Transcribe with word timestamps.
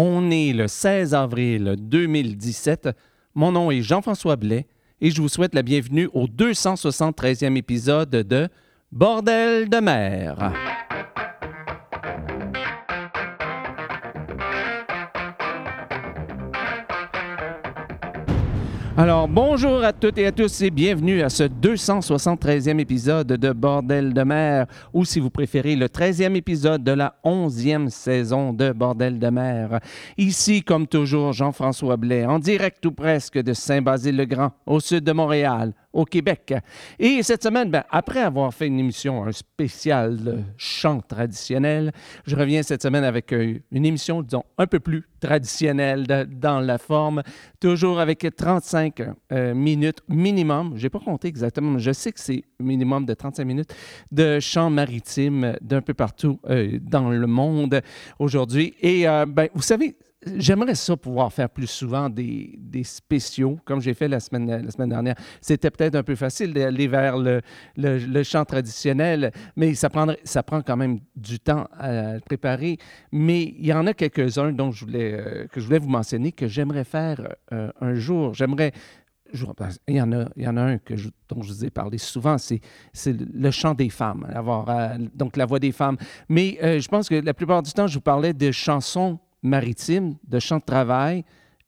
On 0.00 0.30
est 0.30 0.52
le 0.52 0.68
16 0.68 1.12
avril 1.12 1.74
2017. 1.76 2.90
Mon 3.34 3.50
nom 3.50 3.72
est 3.72 3.82
Jean-François 3.82 4.36
Blais 4.36 4.68
et 5.00 5.10
je 5.10 5.20
vous 5.20 5.28
souhaite 5.28 5.56
la 5.56 5.62
bienvenue 5.64 6.08
au 6.12 6.28
273e 6.28 7.56
épisode 7.56 8.10
de 8.10 8.48
Bordel 8.92 9.68
de 9.68 9.78
mer. 9.78 10.52
Alors, 19.00 19.28
bonjour 19.28 19.84
à 19.84 19.92
toutes 19.92 20.18
et 20.18 20.26
à 20.26 20.32
tous 20.32 20.60
et 20.60 20.70
bienvenue 20.70 21.22
à 21.22 21.28
ce 21.28 21.44
273e 21.44 22.80
épisode 22.80 23.28
de 23.28 23.52
Bordel 23.52 24.12
de 24.12 24.22
mer, 24.24 24.66
ou 24.92 25.04
si 25.04 25.20
vous 25.20 25.30
préférez, 25.30 25.76
le 25.76 25.86
13e 25.86 26.34
épisode 26.34 26.82
de 26.82 26.90
la 26.90 27.14
11e 27.24 27.90
saison 27.90 28.52
de 28.52 28.72
Bordel 28.72 29.20
de 29.20 29.28
mer. 29.28 29.78
Ici, 30.16 30.64
comme 30.64 30.88
toujours, 30.88 31.32
Jean-François 31.32 31.96
Blais, 31.96 32.26
en 32.26 32.40
direct 32.40 32.84
ou 32.86 32.90
presque 32.90 33.40
de 33.40 33.52
Saint-Basile-le-Grand, 33.52 34.50
au 34.66 34.80
sud 34.80 35.04
de 35.04 35.12
Montréal, 35.12 35.74
au 35.98 36.04
Québec. 36.04 36.54
Et 37.00 37.24
cette 37.24 37.42
semaine, 37.42 37.70
ben, 37.70 37.82
après 37.90 38.20
avoir 38.20 38.54
fait 38.54 38.68
une 38.68 38.78
émission, 38.78 39.24
un 39.24 39.32
spécial 39.32 40.44
chant 40.56 41.00
traditionnel, 41.00 41.90
je 42.24 42.36
reviens 42.36 42.62
cette 42.62 42.82
semaine 42.82 43.02
avec 43.02 43.32
euh, 43.32 43.58
une 43.72 43.84
émission, 43.84 44.22
disons, 44.22 44.44
un 44.58 44.68
peu 44.68 44.78
plus 44.78 45.02
traditionnelle 45.18 46.06
dans 46.28 46.60
la 46.60 46.78
forme, 46.78 47.24
toujours 47.58 47.98
avec 47.98 48.24
35 48.36 49.02
euh, 49.32 49.54
minutes 49.54 49.98
minimum. 50.08 50.74
Je 50.76 50.84
n'ai 50.84 50.90
pas 50.90 51.00
compté 51.00 51.26
exactement, 51.26 51.72
mais 51.72 51.80
je 51.80 51.90
sais 51.90 52.12
que 52.12 52.20
c'est 52.20 52.44
minimum 52.60 53.04
de 53.04 53.14
35 53.14 53.44
minutes 53.44 53.74
de 54.12 54.38
chant 54.38 54.70
maritime 54.70 55.56
d'un 55.60 55.82
peu 55.82 55.94
partout 55.94 56.38
euh, 56.48 56.78
dans 56.80 57.10
le 57.10 57.26
monde 57.26 57.80
aujourd'hui. 58.20 58.74
Et 58.80 59.04
ben, 59.26 59.48
vous 59.52 59.62
savez, 59.62 59.96
J'aimerais 60.26 60.74
ça 60.74 60.96
pouvoir 60.96 61.32
faire 61.32 61.48
plus 61.48 61.68
souvent 61.68 62.10
des, 62.10 62.58
spéciaux, 62.82 63.58
comme 63.64 63.80
j'ai 63.80 63.94
fait 63.94 64.08
la 64.08 64.18
semaine, 64.18 64.64
la 64.64 64.70
semaine 64.70 64.88
dernière. 64.88 65.14
C'était 65.40 65.70
peut-être 65.70 65.94
un 65.94 66.02
peu 66.02 66.16
facile 66.16 66.52
d'aller 66.52 66.88
vers 66.88 67.16
le, 67.16 68.22
chant 68.24 68.44
traditionnel, 68.44 69.30
mais 69.54 69.74
ça, 69.74 69.88
prendrait, 69.88 70.18
ça 70.24 70.42
prend 70.42 70.60
quand 70.60 70.76
même 70.76 70.98
du 71.14 71.38
temps 71.38 71.68
à 71.78 72.18
préparer. 72.26 72.78
Mais 73.12 73.54
il 73.58 73.66
y 73.66 73.72
en 73.72 73.86
a 73.86 73.94
quelques-uns 73.94 74.50
dont 74.50 74.72
je 74.72 74.84
voulais, 74.84 75.12
euh, 75.12 75.46
que 75.46 75.60
je 75.60 75.66
voulais 75.66 75.78
vous 75.78 75.88
mentionner 75.88 76.32
que 76.32 76.48
j'aimerais 76.48 76.84
faire 76.84 77.36
euh, 77.52 77.70
un 77.80 77.94
jour. 77.94 78.34
J'aimerais 78.34 78.72
il 79.86 79.94
y, 79.94 80.00
en 80.00 80.10
a, 80.10 80.24
il 80.36 80.44
y 80.44 80.48
en 80.48 80.56
a 80.56 80.62
un 80.62 80.78
dont 81.28 81.42
je 81.42 81.48
vous 81.48 81.64
ai 81.64 81.68
parlé 81.68 81.98
souvent, 81.98 82.38
c'est, 82.38 82.62
le 83.06 83.50
chant 83.50 83.74
des 83.74 83.90
femmes, 83.90 84.26
avoir, 84.34 84.70
euh, 84.70 84.96
donc 85.14 85.36
la 85.36 85.44
voix 85.44 85.58
des 85.58 85.70
femmes. 85.70 85.98
Mais 86.30 86.58
je 86.62 86.88
pense 86.88 87.10
que 87.10 87.14
la 87.14 87.34
plupart 87.34 87.62
du 87.62 87.70
temps, 87.70 87.86
je 87.86 87.96
vous 87.96 88.00
parlais 88.00 88.32
de 88.32 88.50
chansons 88.50 89.18
maritime, 89.42 90.16
de 90.24 90.38
chants 90.38 90.58
de 90.58 90.64
travail, 90.64 91.24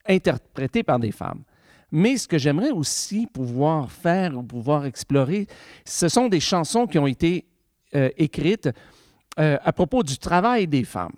interprétés 0.07 0.83
par 0.83 0.99
des 0.99 1.13
femmes. 1.13 1.43
Mais 1.93 2.17
ce 2.17 2.29
que 2.29 2.39
j'aimerais 2.39 2.71
aussi 2.71 3.27
pouvoir 3.27 3.91
faire 3.91 4.37
ou 4.37 4.43
pouvoir 4.43 4.87
explorer, 4.87 5.47
ce 5.85 6.09
sont 6.09 6.29
des 6.29 6.41
chansons 6.41 6.87
qui 6.87 6.99
ont 6.99 7.07
été 7.07 7.47
euh, 7.95 8.11
écrites 8.17 8.71
euh, 9.39 9.59
à 9.63 9.73
propos 9.73 10.03
du 10.03 10.17
travail 10.19 10.67
des 10.67 10.85
femmes. 10.85 11.17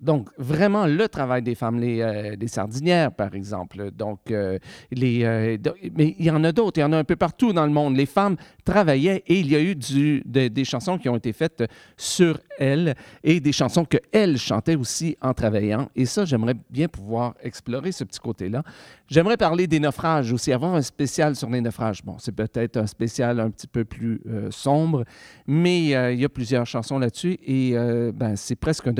Donc, 0.00 0.30
vraiment, 0.38 0.86
le 0.86 1.08
travail 1.08 1.42
des 1.42 1.54
femmes, 1.54 1.78
les, 1.78 2.00
euh, 2.00 2.34
sardinières, 2.46 3.12
par 3.12 3.34
exemple. 3.34 3.90
Donc, 3.90 4.30
euh, 4.30 4.58
les, 4.90 5.24
euh, 5.24 5.58
mais 5.94 6.14
il 6.18 6.24
y 6.24 6.30
en 6.30 6.42
a 6.42 6.52
d'autres, 6.52 6.78
il 6.78 6.80
y 6.80 6.84
en 6.84 6.92
a 6.92 6.96
un 6.96 7.04
peu 7.04 7.16
partout 7.16 7.52
dans 7.52 7.66
le 7.66 7.72
monde. 7.72 7.96
Les 7.96 8.06
femmes 8.06 8.36
travaillaient 8.64 9.22
et 9.26 9.38
il 9.38 9.50
y 9.50 9.56
a 9.56 9.60
eu 9.60 9.74
des 9.74 10.64
chansons 10.64 10.96
qui 10.96 11.08
ont 11.10 11.16
été 11.16 11.34
faites 11.34 11.64
sur 11.98 12.38
elles 12.58 12.94
et 13.22 13.40
des 13.40 13.52
chansons 13.52 13.84
qu'elles 13.84 14.38
chantaient 14.38 14.76
aussi 14.76 15.16
en 15.20 15.34
travaillant. 15.34 15.90
Et 15.94 16.06
ça, 16.06 16.24
j'aimerais 16.24 16.54
bien 16.70 16.88
pouvoir 16.88 17.34
explorer 17.42 17.92
ce 17.92 18.04
petit 18.04 18.20
côté-là. 18.20 18.62
J'aimerais 19.06 19.36
parler 19.36 19.66
des 19.66 19.80
naufrages 19.80 20.32
aussi, 20.32 20.52
avoir 20.52 20.74
un 20.74 20.82
spécial 20.82 21.36
sur 21.36 21.50
les 21.50 21.60
naufrages. 21.60 22.02
Bon, 22.02 22.16
c'est 22.18 22.32
peut-être 22.32 22.78
un 22.78 22.86
spécial 22.86 23.38
un 23.40 23.50
petit 23.50 23.66
peu 23.66 23.84
plus 23.84 24.22
sombre, 24.50 25.04
mais 25.46 25.86
il 26.12 26.20
y 26.20 26.24
a 26.24 26.28
plusieurs 26.28 26.66
chansons 26.66 26.98
là-dessus 26.98 27.38
et 27.44 27.74
ben, 28.14 28.36
c'est 28.36 28.56
presque 28.56 28.86
un... 28.86 28.94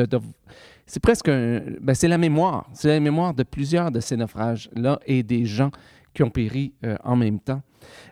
c'est 0.91 0.99
presque 0.99 1.29
un, 1.29 1.63
ben 1.81 1.95
c'est 1.95 2.09
la 2.09 2.19
mémoire. 2.19 2.69
C'est 2.73 2.89
la 2.89 2.99
mémoire 2.99 3.33
de 3.33 3.45
plusieurs 3.45 3.93
de 3.93 4.01
ces 4.01 4.17
naufrages-là 4.17 4.99
et 5.07 5.23
des 5.23 5.47
gens 5.47 5.71
qui 6.13 6.25
ont 6.25 6.31
péri 6.31 6.75
euh, 6.85 6.97
en 7.05 7.15
même 7.15 7.39
temps. 7.39 7.63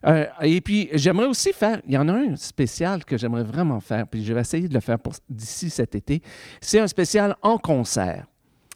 Euh, 0.07 0.27
et 0.43 0.61
puis, 0.61 0.89
j'aimerais 0.93 1.27
aussi 1.27 1.53
faire, 1.53 1.81
il 1.89 1.95
y 1.95 1.99
en 1.99 2.09
a 2.09 2.13
un 2.13 2.37
spécial 2.37 3.05
que 3.05 3.19
j'aimerais 3.19 3.43
vraiment 3.43 3.81
faire, 3.81 4.07
puis 4.07 4.25
je 4.25 4.33
vais 4.33 4.43
essayer 4.43 4.69
de 4.69 4.75
le 4.75 4.79
faire 4.79 4.99
d'ici 5.29 5.71
cet 5.71 5.97
été. 5.97 6.23
C'est 6.61 6.79
un 6.79 6.87
spécial 6.87 7.35
en 7.43 7.59
concert. 7.59 8.27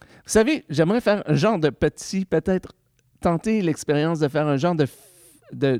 Vous 0.01 0.31
savez, 0.31 0.65
j'aimerais 0.69 0.99
faire 0.99 1.23
un 1.25 1.35
genre 1.35 1.57
de 1.57 1.69
petit, 1.69 2.25
peut-être 2.25 2.73
tenter 3.21 3.61
l'expérience 3.61 4.19
de 4.19 4.27
faire 4.27 4.47
un 4.47 4.57
genre 4.57 4.75
de 4.75 4.85
de, 5.53 5.79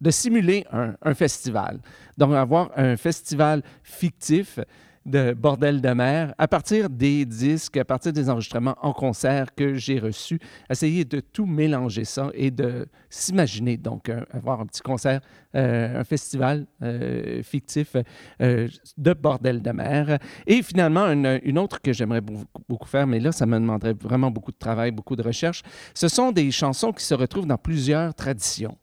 de, 0.00 0.10
simuler 0.10 0.66
un, 0.72 1.14
festival. 1.14 1.78
Donc, 2.18 2.34
avoir 2.34 2.72
un 2.76 2.96
festival 2.96 3.62
fictif 3.84 4.58
de 5.06 5.32
Bordel 5.32 5.80
de 5.80 5.90
mer 5.90 6.34
à 6.38 6.48
partir 6.48 6.88
des 6.90 7.24
disques, 7.24 7.76
à 7.76 7.84
partir 7.84 8.12
des 8.12 8.30
enregistrements 8.30 8.76
en 8.82 8.92
concert 8.92 9.54
que 9.54 9.74
j'ai 9.74 9.98
reçus. 9.98 10.38
Essayer 10.70 11.04
de 11.04 11.20
tout 11.20 11.46
mélanger 11.46 12.04
ça 12.04 12.30
et 12.34 12.50
de 12.50 12.86
s'imaginer, 13.10 13.76
donc, 13.76 14.10
avoir 14.32 14.60
un 14.60 14.66
petit 14.66 14.82
concert, 14.82 15.20
euh, 15.54 16.00
un 16.00 16.04
festival 16.04 16.66
euh, 16.82 17.42
fictif 17.42 17.96
euh, 18.40 18.68
de 18.96 19.12
Bordel 19.12 19.60
de 19.60 19.70
mer. 19.70 20.18
Et 20.46 20.62
finalement, 20.62 21.06
une, 21.06 21.58
autre 21.58 21.80
que 21.80 21.92
j'aimerais 21.92 22.22
beaucoup, 22.22 22.88
faire, 22.88 23.06
mais 23.06 23.20
là, 23.20 23.32
ça 23.32 23.44
me 23.46 23.58
demanderait 23.58 23.92
vraiment 23.92 24.30
beaucoup 24.30 24.52
de 24.52 24.56
travail, 24.58 24.90
beaucoup 24.92 25.16
de 25.16 25.22
recherche. 25.22 25.62
Ce 25.94 26.08
sont 26.08 26.32
des 26.32 26.50
chansons 26.50 26.92
qui 26.92 27.04
se 27.04 27.14
retrouvent 27.14 27.46
dans 27.46 27.58
plusieurs 27.58 28.14
traditions. 28.14 28.76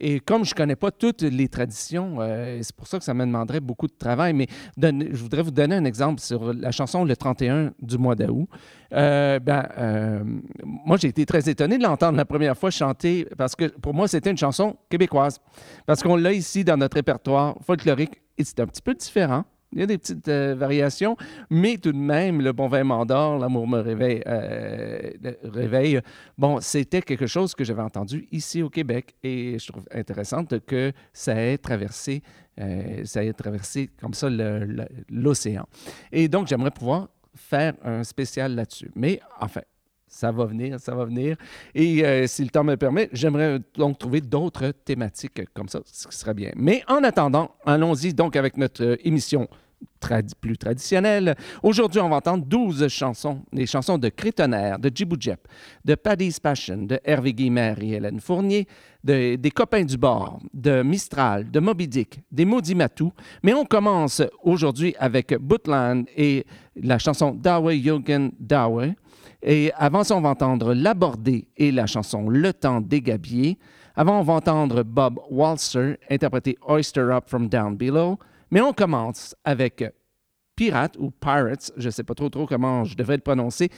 Et 0.00 0.18
comme 0.18 0.44
je 0.44 0.52
ne 0.52 0.56
connais 0.56 0.76
pas 0.76 0.90
toutes 0.90 1.20
les 1.22 1.48
traditions, 1.48 2.16
euh, 2.20 2.58
c'est 2.62 2.74
pour 2.74 2.86
ça 2.86 2.98
que 2.98 3.04
ça 3.04 3.12
me 3.12 3.24
demanderait 3.24 3.60
beaucoup 3.60 3.86
de 3.86 3.92
travail. 3.92 4.32
Mais 4.32 4.46
je 4.80 5.22
voudrais 5.22 5.42
vous 5.42 5.50
donner 5.50 5.76
un 5.76 5.84
exemple 5.84 6.20
sur 6.20 6.54
la 6.54 6.70
chanson 6.70 7.04
Le 7.04 7.14
31 7.14 7.72
du 7.80 7.98
mois 7.98 8.14
d'août. 8.14 8.48
Euh, 8.94 9.38
ben, 9.38 9.68
euh, 9.78 10.24
moi, 10.64 10.96
j'ai 10.96 11.08
été 11.08 11.26
très 11.26 11.48
étonné 11.50 11.76
de 11.76 11.82
l'entendre 11.82 12.16
la 12.16 12.24
première 12.24 12.56
fois 12.56 12.70
chanter 12.70 13.26
parce 13.36 13.54
que 13.54 13.66
pour 13.66 13.92
moi, 13.92 14.08
c'était 14.08 14.30
une 14.30 14.38
chanson 14.38 14.76
québécoise. 14.88 15.38
Parce 15.84 16.02
qu'on 16.02 16.16
l'a 16.16 16.32
ici 16.32 16.64
dans 16.64 16.78
notre 16.78 16.96
répertoire 16.96 17.56
folklorique 17.62 18.22
et 18.38 18.44
c'est 18.44 18.60
un 18.60 18.66
petit 18.66 18.82
peu 18.82 18.94
différent. 18.94 19.44
Il 19.72 19.78
y 19.78 19.82
a 19.82 19.86
des 19.86 19.98
petites 19.98 20.26
euh, 20.26 20.56
variations, 20.56 21.16
mais 21.48 21.76
tout 21.76 21.92
de 21.92 21.96
même, 21.96 22.40
le 22.40 22.52
bon 22.52 22.66
vin 22.66 22.82
m'endort, 22.82 23.38
l'amour 23.38 23.68
me 23.68 23.78
réveille, 23.78 24.20
euh, 24.26 25.12
réveille. 25.44 26.00
Bon, 26.36 26.60
c'était 26.60 27.02
quelque 27.02 27.26
chose 27.26 27.54
que 27.54 27.62
j'avais 27.62 27.82
entendu 27.82 28.26
ici 28.32 28.62
au 28.62 28.68
Québec 28.70 29.14
et 29.22 29.58
je 29.58 29.66
trouve 29.70 29.84
intéressant 29.92 30.44
que 30.44 30.92
ça 31.12 31.40
ait 31.40 31.56
traversé, 31.58 32.22
euh, 32.60 33.04
ça 33.04 33.22
ait 33.22 33.32
traversé 33.32 33.90
comme 34.00 34.14
ça 34.14 34.28
l'océan. 35.08 35.66
Et 36.10 36.26
donc, 36.26 36.48
j'aimerais 36.48 36.72
pouvoir 36.72 37.08
faire 37.36 37.74
un 37.84 38.02
spécial 38.02 38.56
là-dessus. 38.56 38.90
Mais 38.96 39.20
enfin, 39.40 39.62
ça 40.10 40.32
va 40.32 40.44
venir, 40.44 40.78
ça 40.80 40.94
va 40.94 41.04
venir. 41.04 41.36
Et 41.74 42.04
euh, 42.04 42.26
si 42.26 42.42
le 42.42 42.50
temps 42.50 42.64
me 42.64 42.76
permet, 42.76 43.08
j'aimerais 43.12 43.60
donc 43.76 43.96
trouver 43.98 44.20
d'autres 44.20 44.72
thématiques 44.84 45.42
comme 45.54 45.68
ça, 45.68 45.80
ce 45.86 46.08
qui 46.08 46.16
serait 46.16 46.34
bien. 46.34 46.50
Mais 46.56 46.82
en 46.88 47.02
attendant, 47.04 47.52
allons-y 47.64 48.12
donc 48.12 48.36
avec 48.36 48.56
notre 48.56 48.84
euh, 48.84 48.96
émission 49.04 49.48
plus 50.40 50.56
traditionnelle. 50.56 51.34
Aujourd'hui, 51.62 52.00
on 52.00 52.08
va 52.08 52.16
entendre 52.16 52.44
12 52.44 52.88
chansons, 52.88 53.42
les 53.52 53.66
chansons 53.66 53.98
de 53.98 54.08
Crétonnerre, 54.08 54.78
de 54.78 54.90
Djibou 54.94 55.16
de 55.84 55.94
Paddy's 55.94 56.40
Passion, 56.40 56.78
de 56.78 56.98
Hervé 57.04 57.32
Guimer 57.32 57.74
et 57.80 57.90
Hélène 57.92 58.20
Fournier, 58.20 58.66
de, 59.04 59.36
des 59.36 59.50
Copains 59.50 59.84
du 59.84 59.96
bord, 59.96 60.40
de 60.52 60.82
Mistral, 60.82 61.50
de 61.50 61.60
Moby 61.60 61.86
Dick, 61.86 62.20
des 62.30 62.44
Maudits 62.44 62.74
Matou. 62.74 63.12
Mais 63.42 63.54
on 63.54 63.64
commence 63.64 64.22
aujourd'hui 64.42 64.94
avec 64.98 65.34
Bootland 65.38 66.04
et 66.16 66.44
la 66.76 66.98
chanson 66.98 67.32
Dawe 67.32 67.74
Yogan 67.74 68.32
Dawe. 68.38 68.94
Et 69.42 69.72
avant 69.76 70.04
ça, 70.04 70.16
on 70.16 70.20
va 70.20 70.30
entendre 70.30 70.74
L'Abordé 70.74 71.48
et 71.56 71.72
la 71.72 71.86
chanson 71.86 72.28
Le 72.28 72.52
temps 72.52 72.80
des 72.80 73.00
gabiers. 73.00 73.58
Avant, 73.96 74.20
on 74.20 74.22
va 74.22 74.34
entendre 74.34 74.82
Bob 74.82 75.18
Walser 75.30 75.98
interpréter 76.10 76.58
Oyster 76.66 77.00
Up 77.00 77.24
from 77.26 77.48
Down 77.48 77.76
Below. 77.76 78.18
Mais 78.50 78.60
on 78.60 78.72
commence 78.72 79.34
avec 79.44 79.84
Pirate 80.56 80.96
ou 80.98 81.10
Pirates, 81.10 81.72
je 81.76 81.86
ne 81.86 81.90
sais 81.90 82.04
pas 82.04 82.14
trop 82.14 82.28
trop 82.28 82.46
comment 82.46 82.84
je 82.84 82.94
devrais 82.94 83.16
le 83.16 83.22
prononcer, 83.22 83.70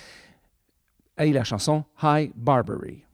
et 1.18 1.32
la 1.32 1.44
chanson 1.44 1.84
High 2.02 2.32
Barbary. 2.34 3.04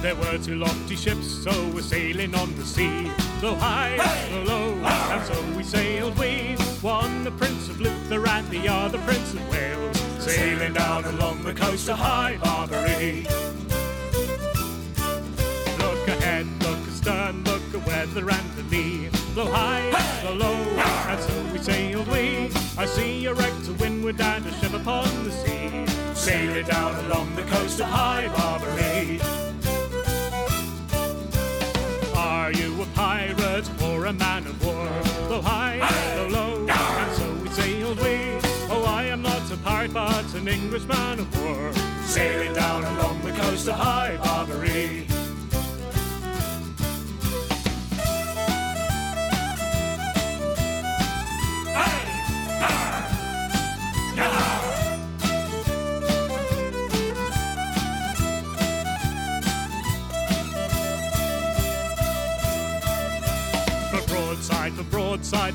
There 0.00 0.14
were 0.14 0.38
two 0.38 0.54
lofty 0.54 0.94
ships, 0.94 1.26
so 1.26 1.50
we're 1.74 1.82
sailing 1.82 2.32
on 2.36 2.54
the 2.54 2.64
sea. 2.64 3.10
Go 3.40 3.56
high, 3.56 3.96
hey! 4.00 4.30
go 4.32 4.42
low, 4.42 4.80
ah! 4.84 5.18
and 5.18 5.26
so 5.26 5.56
we 5.56 5.64
sailed 5.64 6.16
we. 6.16 6.54
One 6.82 7.24
the 7.24 7.32
Prince 7.32 7.68
of 7.68 7.80
Luther 7.80 8.24
and 8.28 8.48
the 8.48 8.68
other 8.68 8.98
Prince 8.98 9.34
of 9.34 9.50
Wales, 9.50 10.00
sailing 10.20 10.74
down 10.74 11.04
along 11.04 11.42
the 11.42 11.52
coast 11.52 11.88
of 11.88 11.98
High 11.98 12.36
Barbary. 12.36 13.26
Look 15.78 16.06
ahead, 16.06 16.46
look 16.62 16.78
astern, 16.86 17.42
look 17.42 17.62
at 17.74 17.84
weather 17.84 18.30
and 18.30 18.52
the 18.54 18.62
lee. 18.70 19.08
blow 19.34 19.46
high, 19.46 19.90
blow 20.22 20.34
low, 20.34 20.64
ah! 20.78 21.10
and 21.10 21.20
so 21.20 21.52
we 21.52 21.58
sailed 21.58 22.06
we. 22.06 22.50
I 22.78 22.86
see 22.86 23.26
a 23.26 23.34
wreck 23.34 23.52
to 23.64 23.72
windward 23.72 24.20
and 24.20 24.46
a 24.46 24.52
ship 24.60 24.74
upon 24.74 25.08
the 25.24 25.32
sea, 25.32 25.86
sailing 26.14 26.66
down 26.66 26.94
along 27.06 27.34
the 27.34 27.42
coast 27.42 27.80
of 27.80 27.86
High 27.86 28.28
Barbary. 28.28 29.47
A 34.08 34.12
man 34.14 34.46
of 34.46 34.64
war? 34.64 34.88
Blow 35.28 35.42
high, 35.42 35.78
blow 36.14 36.28
low, 36.28 36.66
and 36.66 37.16
so 37.16 37.30
we 37.42 37.48
sailed 37.50 37.98
we. 37.98 38.38
Oh, 38.70 38.84
I 38.86 39.04
am 39.04 39.20
not 39.20 39.50
a 39.52 39.56
pirate, 39.58 39.92
but 39.92 40.34
an 40.34 40.48
English 40.48 40.84
man 40.84 41.18
of 41.18 41.42
war, 41.42 41.72
sailing 42.04 42.54
down 42.54 42.84
along 42.84 43.20
the 43.20 43.32
coast 43.32 43.68
of 43.68 43.74
High 43.74 44.16
Barbary. 44.16 45.17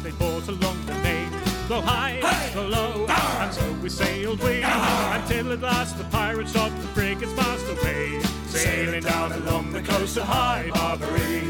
They 0.03 0.11
fought 0.11 0.47
along 0.49 0.85
the 0.85 0.93
main. 0.95 1.29
Blow 1.67 1.79
high, 1.79 2.19
blow 2.51 2.67
low, 2.67 3.05
ah! 3.07 3.45
and 3.45 3.53
so 3.53 3.71
we 3.81 3.87
sailed 3.87 4.43
we 4.43 4.61
ah! 4.61 5.21
until 5.21 5.53
at 5.53 5.61
last 5.61 5.97
the 5.97 6.03
pirates 6.05 6.51
shot 6.51 6.71
the 6.81 6.87
frigate's 6.89 7.33
mast 7.37 7.65
away, 7.69 8.21
sailing 8.47 9.01
down 9.01 9.31
along 9.31 9.71
the 9.71 9.81
coast 9.81 10.17
of 10.17 10.23
High 10.23 10.69
Barbary. 10.73 11.47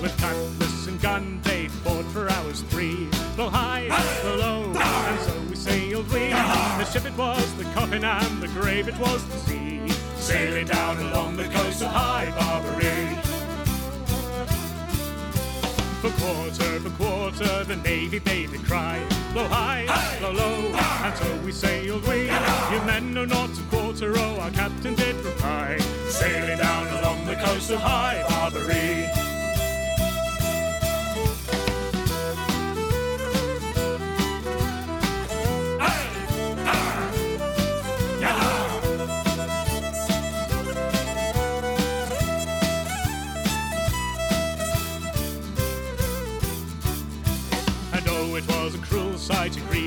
With 0.00 0.16
cutlass 0.18 0.86
and 0.86 1.00
gun, 1.02 1.40
they 1.44 1.68
fought 1.68 2.06
for 2.06 2.30
hours 2.30 2.62
three. 2.62 3.06
Blow 3.36 3.50
high, 3.50 3.88
ah! 3.90 4.18
blow 4.22 4.36
low, 4.36 4.72
and 4.72 5.20
so 5.20 5.38
we 5.50 5.54
sailed 5.54 6.10
we. 6.10 6.30
The 6.30 6.84
ship 6.86 7.04
it 7.04 7.16
was, 7.18 7.54
the 7.56 7.64
coffin 7.74 8.04
and 8.04 8.42
the 8.42 8.48
grave 8.48 8.88
it 8.88 8.98
was 8.98 9.22
the 9.26 9.38
sea, 9.40 9.88
sailing 10.16 10.66
down 10.66 10.96
along 10.98 11.36
the 11.36 11.44
coast 11.44 11.82
of 11.82 11.88
High 11.88 12.30
Barbary. 12.38 13.27
For 16.00 16.10
quarter, 16.10 16.78
for 16.78 16.90
quarter, 16.90 17.64
the 17.64 17.74
navy 17.74 18.18
a 18.54 18.58
cry. 18.58 19.04
Blow 19.32 19.48
high, 19.48 19.84
blow 20.20 20.30
low, 20.30 20.70
ah! 20.74 21.06
and 21.06 21.16
so 21.16 21.44
we 21.44 21.50
sailed 21.50 22.06
we. 22.06 22.26
You 22.72 22.80
men 22.86 23.12
know 23.12 23.24
not 23.24 23.50
a 23.50 23.62
quarter, 23.62 24.12
oh, 24.16 24.38
our 24.38 24.50
captain 24.52 24.94
did 24.94 25.16
reply. 25.16 25.76
Sailing 26.08 26.58
down 26.58 26.86
along 26.98 27.26
the 27.26 27.34
coast 27.34 27.72
of 27.72 27.80
High 27.80 28.24
Barbary. 28.28 29.37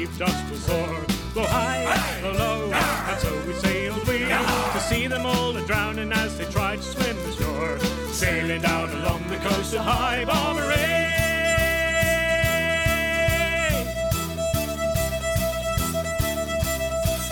Sight, 0.06 0.22
it 0.22 0.22
us 0.22 0.50
to 0.50 0.58
sore. 0.58 1.06
Blow 1.34 1.44
high, 1.44 2.20
blow 2.22 2.32
low, 2.34 2.72
and 2.74 3.20
so 3.20 3.48
we 3.48 3.54
sailed 3.54 4.08
we 4.08 4.20
to 4.20 4.80
see 4.80 5.08
them 5.08 5.26
all 5.26 5.56
a 5.56 5.66
drowning 5.66 6.12
as 6.12 6.38
they 6.38 6.46
tried 6.46 6.78
to 6.78 6.84
swim 6.84 7.18
ashore, 7.18 7.80
sailing 8.10 8.62
down 8.62 8.90
along 8.90 9.28
the 9.28 9.38
coast 9.38 9.74
of 9.74 9.82
High 9.82 10.26
Barbary. 10.26 10.76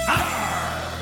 Ah! 0.08 1.02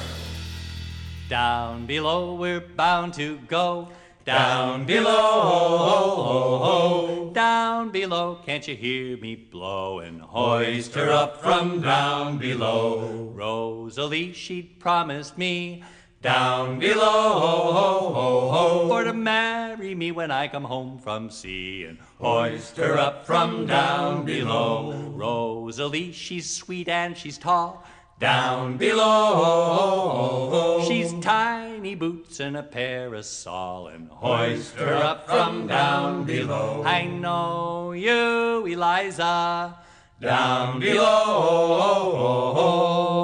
Down 1.29 1.85
below, 1.85 2.35
we're 2.35 2.61
bound 2.61 3.13
to 3.15 3.37
go. 3.47 3.89
Down 4.27 4.83
below, 4.83 5.39
ho, 5.39 5.77
ho, 5.77 6.23
ho, 6.25 6.57
ho. 6.57 7.31
Down 7.33 7.91
below, 7.91 8.37
can't 8.45 8.67
you 8.67 8.75
hear 8.75 9.15
me 9.15 9.37
blowing? 9.37 10.19
Hoist 10.19 10.95
her 10.95 11.09
up 11.09 11.41
from 11.41 11.79
down 11.79 12.37
below. 12.37 13.31
Rosalie, 13.33 14.33
she'd 14.33 14.81
promised 14.81 15.37
me. 15.37 15.81
Down 16.21 16.77
below, 16.77 17.39
ho, 17.39 17.71
ho, 17.71 18.09
ho, 18.13 18.49
ho. 18.49 18.87
For 18.89 19.05
to 19.05 19.13
marry 19.13 19.95
me 19.95 20.11
when 20.11 20.29
I 20.29 20.49
come 20.49 20.65
home 20.65 20.99
from 20.99 21.29
sea. 21.29 21.85
And 21.85 21.97
hoist 22.19 22.75
her 22.75 22.97
up 22.97 23.25
from 23.25 23.65
down 23.65 24.25
below. 24.25 24.91
Rosalie, 25.15 26.11
she's 26.11 26.53
sweet 26.53 26.89
and 26.89 27.15
she's 27.15 27.37
tall. 27.37 27.85
Down 28.19 28.77
below, 28.77 30.83
she's 30.87 31.13
tiny 31.21 31.93
boots 31.93 32.39
and 32.39 32.57
a 32.57 32.63
parasol, 32.63 33.89
and 33.89 34.09
hoist 34.09 34.73
her 34.77 34.95
up 34.95 35.27
from 35.27 35.67
down 35.67 36.23
below. 36.23 36.81
I 36.83 37.05
know 37.05 37.91
you, 37.91 38.65
Eliza. 38.65 39.77
Down 40.19 40.79
below, 40.79 42.07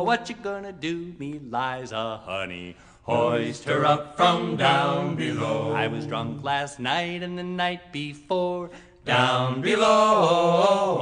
what 0.06 0.30
you 0.30 0.36
gonna 0.36 0.72
do, 0.72 1.16
me 1.18 1.40
Liza, 1.40 2.22
honey? 2.24 2.76
Hoist 3.02 3.64
her 3.64 3.88
up 3.88 4.16
from 4.16 4.58
down 4.58 5.16
below. 5.16 5.74
I 5.74 5.88
was 5.88 6.06
drunk 6.06 6.44
last 6.44 6.80
night 6.80 7.24
and 7.24 7.36
the 7.36 7.42
night 7.42 7.92
before. 7.92 8.70
Down 9.06 9.60
below, 9.60 10.94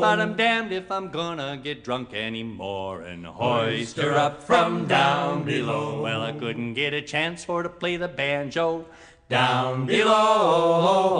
but 0.00 0.18
I'm 0.20 0.34
damned 0.34 0.72
if 0.72 0.90
I'm 0.90 1.10
gonna 1.10 1.60
get 1.62 1.84
drunk 1.84 2.12
anymore 2.12 3.02
and 3.02 3.24
hoist 3.24 3.98
her 3.98 4.16
up 4.16 4.42
from 4.42 4.88
down 4.88 5.44
below. 5.44 6.02
Well, 6.02 6.22
I 6.22 6.32
couldn't 6.32 6.74
get 6.74 6.92
a 6.92 7.00
chance 7.00 7.44
for 7.44 7.62
to 7.62 7.68
play 7.68 7.96
the 7.96 8.08
banjo. 8.08 8.84
Down 9.28 9.86
below, 9.86 11.12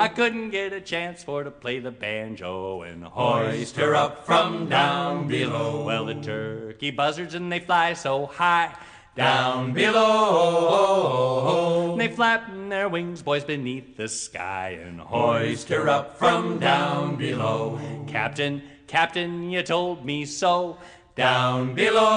I 0.00 0.08
couldn't 0.08 0.50
get 0.50 0.72
a 0.72 0.80
chance 0.80 1.22
for 1.22 1.44
to 1.44 1.50
play 1.52 1.78
the 1.78 1.92
banjo 1.92 2.82
and 2.82 3.04
hoist 3.04 3.76
her 3.76 3.94
up 3.94 4.26
from 4.26 4.68
down 4.68 5.28
below. 5.28 5.84
Well, 5.84 6.06
the 6.06 6.16
turkey 6.16 6.90
buzzards 6.90 7.36
and 7.36 7.52
they 7.52 7.60
fly 7.60 7.92
so 7.92 8.26
high. 8.26 8.74
Down 9.16 9.72
below, 9.72 11.14
they 11.96 12.08
flatten 12.08 12.68
their 12.68 12.88
wings, 12.88 13.22
boys, 13.22 13.44
beneath 13.44 13.96
the 13.96 14.08
sky 14.08 14.70
and 14.70 14.98
hoist 15.00 15.68
her 15.68 15.88
up 15.88 16.18
from 16.18 16.58
down 16.58 17.14
below. 17.14 17.78
Captain, 18.08 18.60
Captain, 18.88 19.50
you 19.50 19.62
told 19.62 20.04
me 20.04 20.24
so. 20.24 20.78
Down 21.14 21.74
below, 21.76 22.08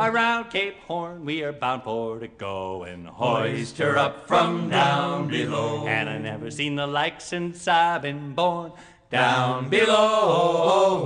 around 0.00 0.48
Cape 0.48 0.78
Horn, 0.86 1.26
we 1.26 1.42
are 1.42 1.52
bound 1.52 1.82
for 1.82 2.18
to 2.18 2.28
go 2.28 2.84
and 2.84 3.06
hoist 3.06 3.76
her 3.76 3.98
up 3.98 4.26
from 4.26 4.70
down 4.70 5.28
below. 5.28 5.86
And 5.86 6.08
I 6.08 6.16
never 6.16 6.50
seen 6.50 6.76
the 6.76 6.86
like 6.86 7.20
since 7.20 7.68
I've 7.68 8.00
been 8.00 8.32
born. 8.32 8.72
Down 9.14 9.68
below, 9.68 10.98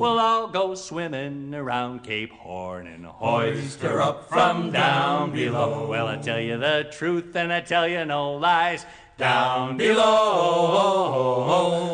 we'll 0.00 0.18
all 0.18 0.48
go 0.48 0.74
swimming 0.74 1.54
around 1.54 2.02
Cape 2.02 2.32
Horn 2.32 2.88
and 2.88 3.06
hoist 3.06 3.82
her 3.82 4.02
up 4.02 4.28
from 4.28 4.72
down 4.72 5.30
below. 5.30 5.86
Well, 5.86 6.08
I 6.08 6.16
tell 6.16 6.40
you 6.40 6.58
the 6.58 6.88
truth 6.90 7.36
and 7.36 7.52
I 7.52 7.60
tell 7.60 7.86
you 7.86 8.04
no 8.04 8.32
lies. 8.32 8.84
Down 9.16 9.76
below, 9.76 10.00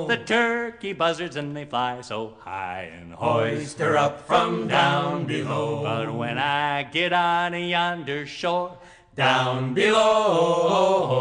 the 0.09 0.17
turkey 0.17 0.95
buzzards 0.95 1.37
and 1.37 1.55
they 1.55 1.67
fly 1.67 2.01
so 2.01 2.33
high 2.39 2.91
and 2.99 3.13
hoist 3.13 3.79
her 3.79 3.99
up 3.99 4.27
from 4.27 4.69
down 4.69 5.27
below. 5.27 5.83
But 5.83 6.15
when 6.15 6.39
I 6.39 6.85
get 6.85 7.13
on 7.13 7.53
yonder 7.53 8.25
shore, 8.27 8.79
down 9.21 9.75
below. 9.75 11.19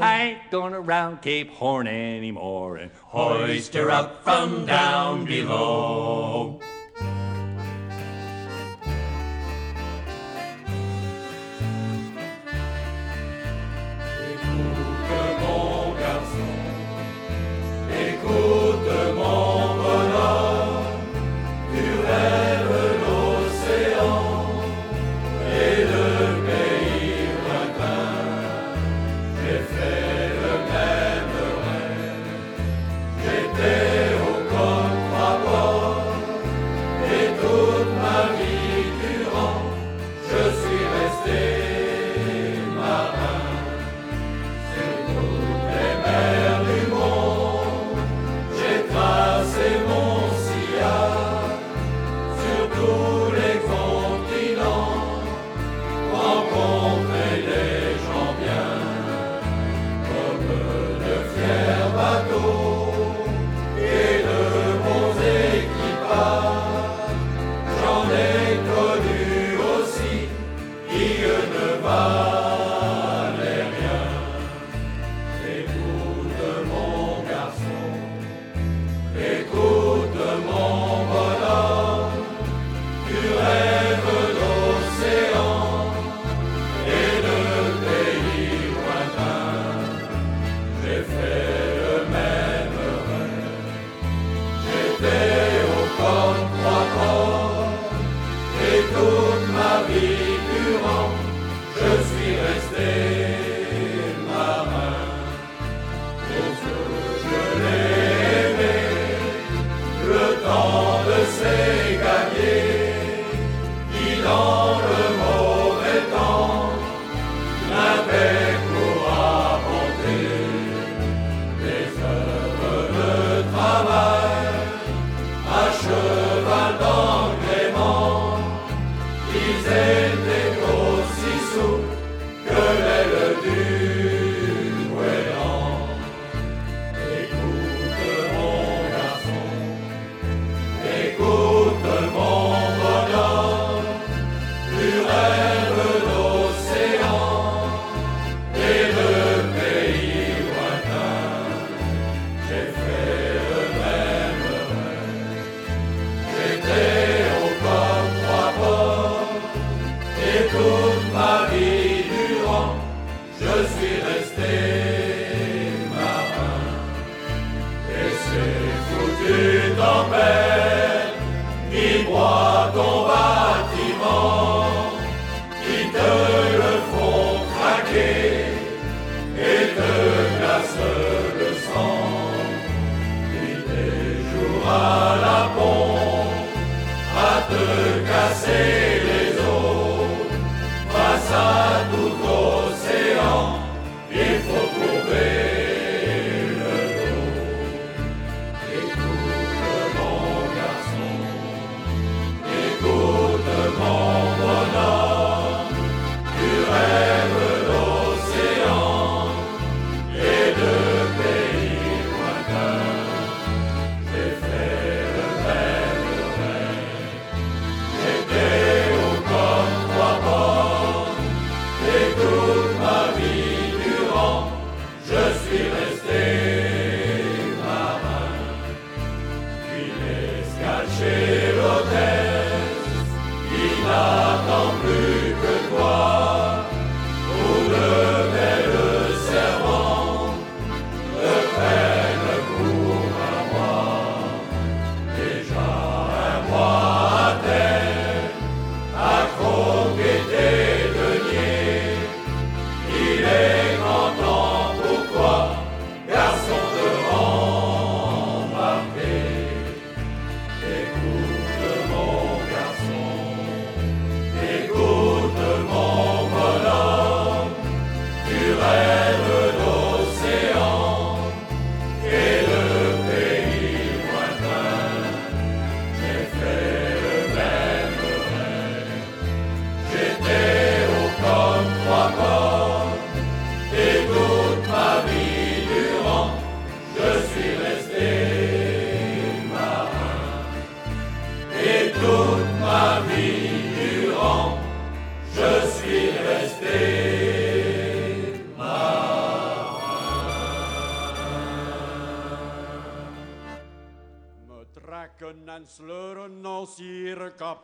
I 0.00 0.22
ain't 0.22 0.50
going 0.50 0.74
around 0.74 1.22
Cape 1.22 1.50
Horn 1.50 1.86
anymore 1.86 2.78
and 2.78 2.90
hoist 3.04 3.74
her 3.74 3.92
up 3.92 4.24
from 4.24 4.66
down 4.66 5.24
below. 5.24 6.58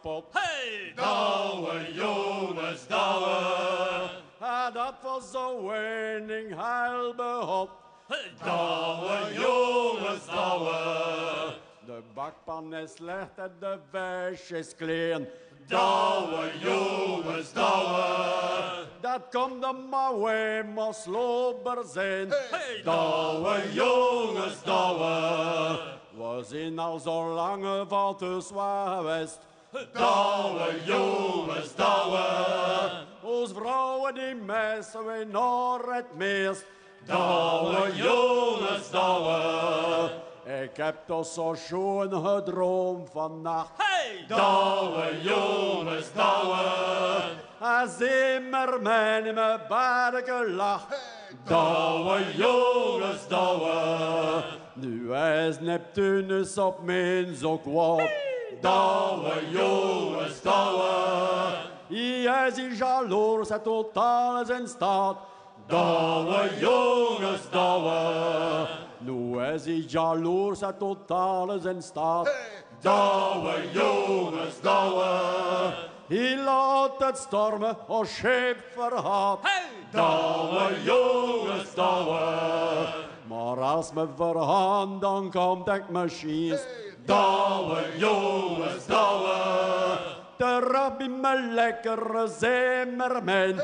Hey, 0.08 0.92
douwe 0.96 1.92
jongens, 1.92 2.86
douwe. 2.86 4.08
En 4.40 4.72
dat 4.72 4.94
was 5.02 5.30
zo 5.30 5.66
weinig 5.66 6.56
heil 6.56 7.14
behop. 7.14 7.70
Hey, 8.06 8.32
douwe 8.44 9.32
jongens, 9.32 10.26
douwe. 10.26 11.54
De 11.86 12.02
bakpan 12.14 12.74
is 12.74 12.92
slecht 12.92 13.36
en 13.36 13.56
de 13.60 13.78
vis 13.90 14.50
is 14.50 14.74
klein. 14.76 15.28
Douwe 15.66 16.58
jongens, 16.58 17.52
douwe. 17.52 18.86
Dat 19.00 19.20
komt 19.30 19.66
wij 20.22 20.64
maar 20.64 20.94
sloper 20.94 21.84
zijn. 21.84 22.28
Hey, 22.30 22.82
douwe 22.84 23.72
jongens, 23.72 24.62
douwe. 24.62 25.96
We 26.16 26.44
zijn 26.44 26.78
al 26.78 26.98
zo 26.98 27.34
lang 27.34 27.84
van 27.88 28.16
te 28.16 28.40
zwaar 28.40 29.04
west. 29.04 29.46
Douwe 29.72 30.84
jongens, 30.84 31.74
douwe. 31.76 32.24
Ons 33.22 33.52
vrouwen 33.52 34.14
die 34.14 34.34
messen 34.34 35.04
wij 35.04 35.24
naar 35.24 35.80
het 35.94 36.14
meest. 36.16 36.64
Douwe 37.04 37.94
jongens, 37.94 38.90
douwe. 38.90 40.10
Ik 40.62 40.76
heb 40.76 40.96
toch 41.06 41.26
zo 41.26 41.54
schoon 41.56 42.26
gedroomd 42.26 43.10
vannacht. 43.12 43.70
Hey, 43.76 44.24
douwe 44.28 45.22
jongens, 45.22 46.12
douwe. 46.12 46.64
En 47.60 47.88
zimmerman 47.88 49.26
in 49.26 49.34
mijn 49.34 49.60
barke 49.68 50.50
lach. 50.50 50.86
Douwe 51.44 52.36
jongens, 52.36 53.28
douwe. 53.28 54.42
Nu 54.72 55.14
is 55.14 55.60
Neptunus 55.60 56.58
op 56.58 56.82
mijn 56.82 57.34
zo 57.34 57.58
kwaad. 57.58 58.27
doły 58.62 59.30
już 59.52 60.32
stoły 60.32 60.88
i 61.90 62.22
jest 62.22 62.58
i 62.58 62.76
żalur 62.76 63.46
se 63.46 63.60
tu 63.60 63.84
talezen 63.84 64.68
stat. 64.68 65.16
Doły 65.68 66.38
już 66.60 67.40
stoły. 67.40 67.90
Nu 69.00 69.40
jest 69.40 69.66
i 69.66 69.88
żalur 69.88 70.56
se 70.56 70.72
tu 70.72 70.94
talezen 70.94 71.82
stat. 71.82 72.28
Doły 72.82 73.52
już 73.74 74.60
doły. 74.62 75.06
I 76.10 76.36
låtet 76.36 77.18
storme 77.18 77.74
og 77.88 78.06
skipperhat. 78.08 79.38
Dowe 79.92 80.70
jongens, 80.84 81.74
dowe. 81.74 82.28
Maar 83.28 83.58
als 83.60 83.92
me 83.92 84.06
verhandelen 84.06 85.30
komt, 85.30 85.68
ik 85.68 85.90
me 85.90 86.08
schiest. 86.08 86.87
Douwe 87.08 87.96
jongens, 87.96 88.86
douwe. 88.86 89.36
De 90.36 90.60
rabbi 90.60 91.08
me 91.08 91.34
lekkere 91.54 92.28
zeemermin. 92.38 93.60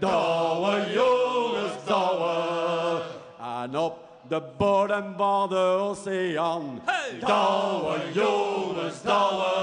Douwe 0.00 0.74
jongens, 0.92 1.84
douwe. 1.86 3.00
En 3.62 3.78
op 3.78 3.96
de 4.28 4.42
bodem 4.56 5.14
van 5.16 5.48
de 5.48 5.78
oceaan. 5.80 6.82
Douwe 7.20 7.96
jongens, 8.12 9.02
douwe. 9.02 9.54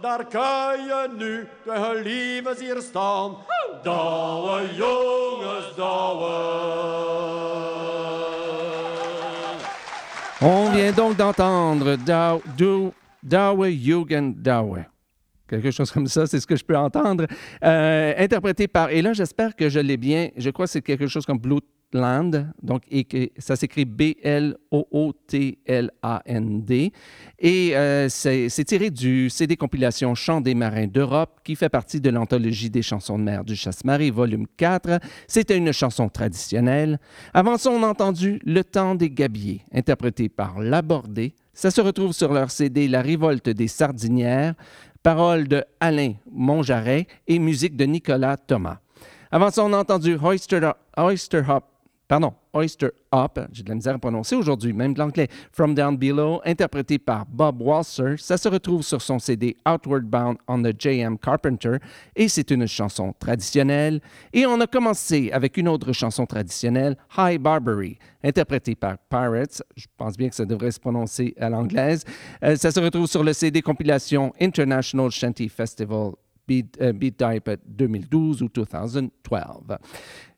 Daar 0.00 0.24
kan 0.24 0.84
je 0.86 1.08
nu 1.16 1.48
de 1.64 2.00
liefdes 2.04 2.58
hier 2.58 2.80
staan. 2.80 3.36
Douwe 3.82 4.74
jongens, 4.74 5.74
douwe. 5.76 6.55
Vient 10.76 10.92
donc 10.92 11.16
d'entendre 11.16 11.96
Dawe 13.22 13.70
Jugend 13.70 14.34
Dawe. 14.36 14.84
Quelque 15.48 15.70
chose 15.70 15.90
comme 15.92 16.08
ça, 16.08 16.26
c'est 16.26 16.40
ce 16.40 16.46
que 16.46 16.56
je 16.56 16.64
peux 16.64 16.76
entendre. 16.76 17.26
Euh, 17.64 18.14
interprété 18.18 18.66
par, 18.68 18.90
et 18.90 19.00
là, 19.02 19.12
j'espère 19.12 19.54
que 19.54 19.68
je 19.68 19.78
l'ai 19.78 19.96
bien, 19.96 20.30
je 20.36 20.50
crois 20.50 20.66
que 20.66 20.72
c'est 20.72 20.82
quelque 20.82 21.06
chose 21.06 21.24
comme 21.24 21.38
Bloodland, 21.38 22.48
donc 22.62 22.82
ça 23.38 23.54
s'écrit 23.54 23.84
B-L-O-O-T-L-A-N-D. 23.84 24.52
Et 27.38 27.76
euh, 27.76 28.08
c'est 28.08 28.64
tiré 28.64 28.90
du 28.90 29.30
CD 29.30 29.56
compilation 29.56 30.16
Chants 30.16 30.40
des 30.40 30.56
marins 30.56 30.88
d'Europe, 30.88 31.40
qui 31.44 31.54
fait 31.54 31.68
partie 31.68 32.00
de 32.00 32.10
l'anthologie 32.10 32.70
des 32.70 32.82
chansons 32.82 33.16
de 33.18 33.24
mer 33.24 33.44
du 33.44 33.54
Chasse-Marée, 33.54 34.10
volume 34.10 34.46
4. 34.56 34.98
C'était 35.28 35.56
une 35.56 35.72
chanson 35.72 36.08
traditionnelle. 36.08 36.98
Avant 37.32 37.56
ça, 37.56 37.70
on 37.70 37.84
a 37.84 37.86
entendu 37.86 38.40
Le 38.44 38.64
temps 38.64 38.96
des 38.96 39.10
gabiers, 39.10 39.62
interprété 39.72 40.28
par 40.28 40.58
Labordé. 40.58 41.34
Ça 41.54 41.70
se 41.70 41.80
retrouve 41.80 42.12
sur 42.12 42.34
leur 42.34 42.50
CD 42.50 42.86
La 42.86 43.00
révolte 43.00 43.48
des 43.48 43.68
sardinières, 43.68 44.54
paroles 45.06 45.46
de 45.46 45.64
Alain 45.78 46.14
Monjaret 46.32 47.06
et 47.28 47.38
musique 47.38 47.76
de 47.76 47.84
Nicolas 47.84 48.36
Thomas. 48.36 48.78
Avant 49.30 49.52
ça, 49.52 49.62
on 49.62 49.72
a 49.72 49.76
entendu 49.78 50.18
Oyster, 50.20 50.72
Oyster 50.96 51.42
Hop 51.48 51.62
pardon, 52.08 52.32
Oyster 52.52 52.90
Up, 53.14 53.38
j'ai 53.52 53.62
de 53.62 53.68
la 53.68 53.74
misère 53.74 53.94
à 53.94 53.98
prononcer 53.98 54.36
aujourd'hui, 54.36 54.72
même 54.72 54.94
de 54.94 54.98
l'anglais, 54.98 55.28
From 55.52 55.74
Down 55.74 55.96
Below, 55.96 56.40
interprété 56.44 56.98
par 56.98 57.26
Bob 57.26 57.60
Walser. 57.60 58.16
Ça 58.18 58.36
se 58.36 58.48
retrouve 58.48 58.82
sur 58.82 59.02
son 59.02 59.18
CD 59.18 59.56
Outward 59.66 60.04
Bound 60.04 60.38
on 60.48 60.62
the 60.62 60.74
J.M. 60.78 61.18
Carpenter 61.18 61.76
et 62.14 62.28
c'est 62.28 62.50
une 62.50 62.66
chanson 62.66 63.14
traditionnelle. 63.18 64.00
Et 64.32 64.46
on 64.46 64.60
a 64.60 64.66
commencé 64.66 65.30
avec 65.32 65.56
une 65.56 65.68
autre 65.68 65.92
chanson 65.92 66.26
traditionnelle, 66.26 66.96
High 67.16 67.40
Barbary, 67.40 67.98
interprétée 68.22 68.74
par 68.74 68.98
Pirates. 69.08 69.62
Je 69.76 69.86
pense 69.96 70.16
bien 70.16 70.28
que 70.28 70.34
ça 70.34 70.44
devrait 70.44 70.70
se 70.70 70.80
prononcer 70.80 71.34
à 71.38 71.48
l'anglaise. 71.50 72.04
Euh, 72.42 72.56
ça 72.56 72.70
se 72.70 72.80
retrouve 72.80 73.06
sur 73.06 73.22
le 73.22 73.32
CD 73.32 73.62
compilation 73.62 74.32
International 74.40 75.10
Shanty 75.10 75.48
Festival 75.48 76.12
Beat, 76.46 76.78
euh, 76.80 76.92
Beat 76.92 77.16
Type 77.16 77.50
2012 77.66 78.42
ou 78.42 78.48
2012. 78.48 79.04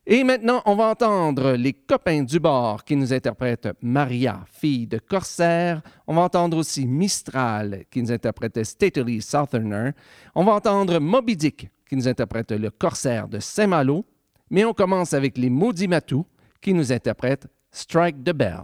Et 0.05 0.23
maintenant, 0.23 0.61
on 0.65 0.75
va 0.75 0.85
entendre 0.89 1.51
les 1.51 1.73
copains 1.73 2.23
du 2.23 2.39
bord 2.39 2.83
qui 2.83 2.95
nous 2.95 3.13
interprètent 3.13 3.69
Maria, 3.81 4.43
fille 4.51 4.87
de 4.87 4.97
Corsair. 4.97 5.81
On 6.07 6.15
va 6.15 6.21
entendre 6.21 6.57
aussi 6.57 6.87
Mistral 6.87 7.83
qui 7.91 8.01
nous 8.01 8.11
interprète 8.11 8.63
Stately 8.63 9.21
Southerner. 9.21 9.91
On 10.33 10.43
va 10.43 10.53
entendre 10.53 10.99
Moby 10.99 11.35
Dick 11.35 11.69
qui 11.87 11.95
nous 11.95 12.07
interprète 12.07 12.51
le 12.51 12.71
Corsair 12.71 13.27
de 13.27 13.39
Saint-Malo. 13.39 14.05
Mais 14.49 14.65
on 14.65 14.73
commence 14.73 15.13
avec 15.13 15.37
les 15.37 15.49
Maudits 15.49 15.87
Matous 15.87 16.25
qui 16.59 16.73
nous 16.73 16.91
interprètent 16.91 17.47
Strike 17.71 18.23
the 18.23 18.33
Bell. 18.33 18.63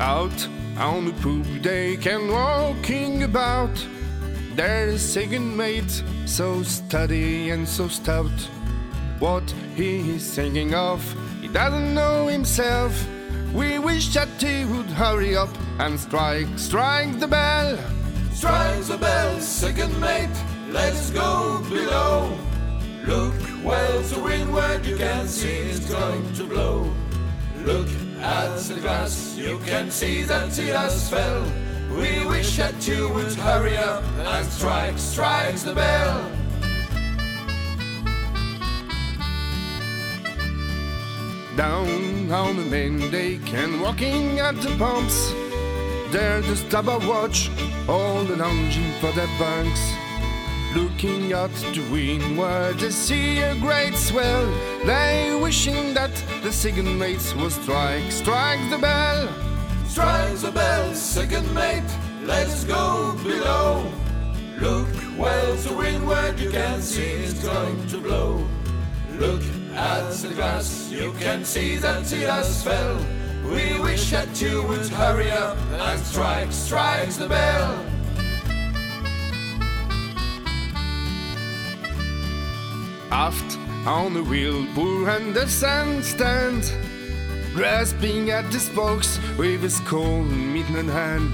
Out 0.00 0.53
on 0.78 1.04
the 1.04 1.12
poop 1.14 1.46
deck 1.62 2.06
and 2.06 2.30
walking 2.30 3.22
about. 3.22 3.86
There's 4.54 5.02
second 5.02 5.56
mate, 5.56 6.02
so 6.26 6.62
steady 6.62 7.50
and 7.50 7.68
so 7.68 7.88
stout. 7.88 8.30
What 9.18 9.48
he 9.74 10.16
is 10.16 10.34
thinking 10.34 10.74
of, 10.74 11.00
he 11.40 11.48
doesn't 11.48 11.94
know 11.94 12.26
himself. 12.26 12.92
We 13.52 13.78
wish 13.78 14.12
that 14.14 14.28
he 14.40 14.64
would 14.64 14.90
hurry 14.90 15.36
up 15.36 15.50
and 15.78 15.98
strike, 15.98 16.48
strike 16.56 17.20
the 17.20 17.28
bell. 17.28 17.78
Strike 18.32 18.82
the 18.82 18.98
bell, 18.98 19.40
second 19.40 19.98
mate, 20.00 20.36
let's 20.70 21.10
go 21.10 21.64
below. 21.68 22.36
Look 23.06 23.34
well 23.62 24.02
to 24.02 24.20
windward, 24.20 24.84
you 24.84 24.96
can 24.96 25.28
see 25.28 25.56
it's 25.70 25.88
going 25.88 26.32
to 26.34 26.44
blow. 26.44 26.92
Look 27.64 27.88
at 28.24 28.56
the 28.56 28.80
glass, 28.80 29.36
you 29.36 29.58
can 29.66 29.90
see 29.90 30.22
that 30.22 30.58
it 30.58 30.74
has 30.74 31.10
fell. 31.10 31.44
We 31.90 32.26
wish 32.26 32.56
that 32.56 32.88
you 32.88 33.12
would 33.12 33.34
hurry 33.34 33.76
up 33.76 34.02
and 34.18 34.46
strike, 34.46 34.98
strike 34.98 35.56
the 35.56 35.74
bell. 35.74 36.30
Down 41.56 42.32
on 42.32 42.56
the 42.56 42.64
main 42.64 42.98
deck 43.10 43.52
and 43.52 43.80
walking 43.80 44.40
at 44.40 44.56
the 44.56 44.74
pumps. 44.78 45.32
There 46.10 46.40
the 46.40 46.56
starboard 46.56 47.04
watch, 47.04 47.50
all 47.88 48.24
the 48.24 48.36
lounging 48.36 48.92
for 49.00 49.12
their 49.12 49.28
bunks. 49.38 50.03
Looking 50.74 51.32
out 51.32 51.54
to 51.72 51.92
windward, 51.92 52.80
they 52.80 52.90
see 52.90 53.38
a 53.38 53.54
great 53.60 53.94
swell. 53.94 54.46
They 54.84 55.38
wishing 55.40 55.94
that 55.94 56.10
the 56.42 56.50
second 56.50 56.98
mate 56.98 57.32
will 57.36 57.50
strike, 57.50 58.10
strike 58.10 58.58
the 58.70 58.78
bell. 58.78 59.28
Strike 59.86 60.36
the 60.38 60.50
bell, 60.50 60.92
second 60.94 61.52
mate, 61.54 61.88
let's 62.24 62.64
go 62.64 63.16
below. 63.22 63.86
Look 64.58 64.88
well 65.16 65.56
to 65.58 65.74
windward, 65.74 66.40
you 66.40 66.50
can 66.50 66.82
see 66.82 67.22
it's 67.22 67.34
going 67.44 67.86
to 67.86 67.98
blow. 67.98 68.44
Look 69.12 69.42
at 69.74 70.10
the 70.10 70.34
glass, 70.34 70.90
you 70.90 71.12
can 71.20 71.44
see 71.44 71.76
that 71.76 72.12
it 72.12 72.28
has 72.28 72.64
fell. 72.64 72.98
We 73.44 73.78
wish 73.78 74.10
that 74.10 74.42
you 74.42 74.66
would 74.66 74.88
hurry 74.88 75.30
up 75.30 75.56
and 75.70 76.00
strike, 76.00 76.50
strike 76.50 77.10
the 77.10 77.28
bell. 77.28 77.93
Aft 83.14 83.58
on 83.86 84.12
the 84.12 84.24
wheel, 84.24 84.66
and 85.08 85.32
the 85.32 85.46
stand, 85.46 86.72
grasping 87.54 88.30
at 88.30 88.50
the 88.50 88.58
spokes 88.58 89.20
with 89.38 89.62
his 89.62 89.78
cold 89.86 90.26
mitten 90.26 90.74
in 90.74 90.88
hand. 90.88 91.32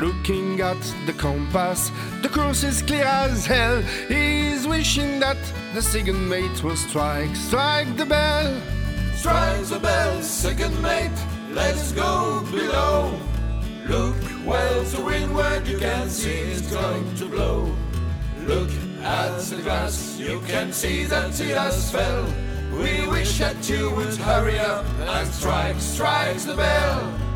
Looking 0.00 0.62
at 0.62 0.80
the 1.04 1.12
compass, 1.12 1.90
the 2.22 2.30
course 2.30 2.64
is 2.64 2.80
clear 2.80 3.04
as 3.04 3.44
hell. 3.44 3.82
He's 4.08 4.66
wishing 4.66 5.20
that 5.20 5.36
the 5.74 5.82
second 5.82 6.26
mate 6.26 6.64
will 6.64 6.76
strike, 6.76 7.36
strike 7.36 7.94
the 7.98 8.06
bell. 8.06 8.58
Strike 9.14 9.64
the 9.66 9.80
bell, 9.80 10.22
second 10.22 10.80
mate, 10.80 11.18
let's 11.50 11.92
go 11.92 12.42
below. 12.50 13.12
Look 13.86 14.16
well 14.46 14.84
to 14.86 15.04
windward, 15.04 15.68
you 15.68 15.78
can 15.78 16.08
see 16.08 16.30
it's 16.30 16.72
going 16.72 17.14
to 17.16 17.26
blow. 17.26 17.76
Look 18.46 18.70
at 19.02 19.38
the 19.38 19.62
glass, 19.62 20.18
you 20.18 20.40
can 20.46 20.72
see 20.72 21.04
that 21.04 21.40
it 21.40 21.56
has 21.56 21.90
fell. 21.90 22.24
We 22.72 23.06
wish 23.08 23.38
that 23.38 23.68
you 23.68 23.90
would 23.94 24.14
hurry 24.16 24.58
up 24.58 24.84
and 25.00 25.28
strike, 25.28 25.80
strike 25.80 26.38
the 26.38 26.54
bell. 26.54 27.27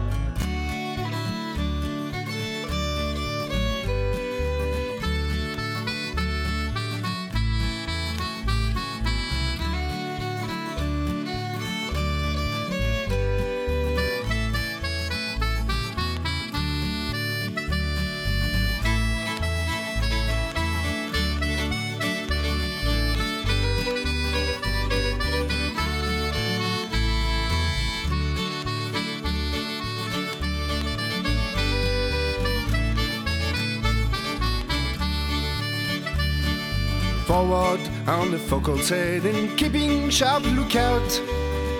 On 38.07 38.31
the 38.31 38.39
focal 38.39 38.77
head 38.77 39.25
and 39.25 39.57
keeping 39.57 40.11
sharp 40.11 40.45
lookout. 40.45 41.23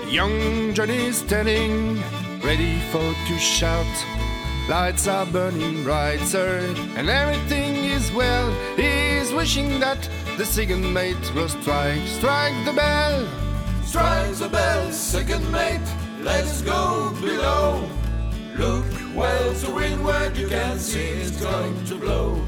Young 0.09 0.73
Johnny 0.73 1.11
standing, 1.11 2.01
ready 2.41 2.79
for 2.91 3.13
to 3.27 3.39
shout. 3.39 3.85
Lights 4.69 5.07
are 5.07 5.25
burning 5.25 5.83
bright, 5.83 6.19
sir, 6.21 6.59
and 6.95 7.09
everything 7.09 7.75
is 7.85 8.11
well. 8.13 8.49
He's 8.75 9.33
wishing 9.33 9.79
that 9.81 10.09
the 10.37 10.45
second 10.45 10.93
mate 10.93 11.33
will 11.35 11.49
strike, 11.49 12.05
strike 12.07 12.65
the 12.65 12.73
bell. 12.73 13.27
Strike 13.83 14.35
the 14.35 14.49
bell, 14.49 14.91
second 14.91 15.51
mate, 15.51 15.87
let's 16.21 16.61
go 16.61 17.13
below. 17.19 17.89
Look 18.55 18.85
well 19.13 19.53
to 19.55 19.71
windward, 19.71 20.37
you 20.37 20.47
can 20.47 20.79
see 20.79 20.99
it's 20.99 21.41
going 21.41 21.83
to 21.85 21.95
blow. 21.95 22.41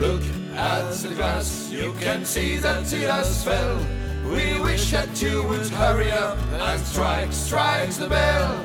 Look 0.00 0.22
at 0.56 0.90
the 0.92 1.14
glass, 1.14 1.70
you 1.70 1.92
can 2.00 2.24
see 2.24 2.56
that 2.56 2.92
it 2.92 3.08
has 3.10 3.44
fell. 3.44 3.78
We 4.24 4.58
wish 4.60 4.90
that 4.90 5.20
you 5.20 5.42
would 5.44 5.68
hurry 5.68 6.10
up 6.10 6.38
and 6.52 6.80
strike, 6.80 7.32
strike 7.32 7.90
the 7.90 8.08
bell. 8.08 8.64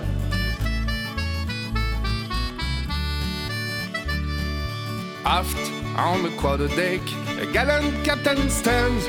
Aft 5.25 5.71
on 5.97 6.23
the 6.23 6.31
quarter 6.37 6.67
deck, 6.69 7.01
a 7.39 7.45
gallant 7.51 8.03
captain 8.03 8.49
stands, 8.49 9.05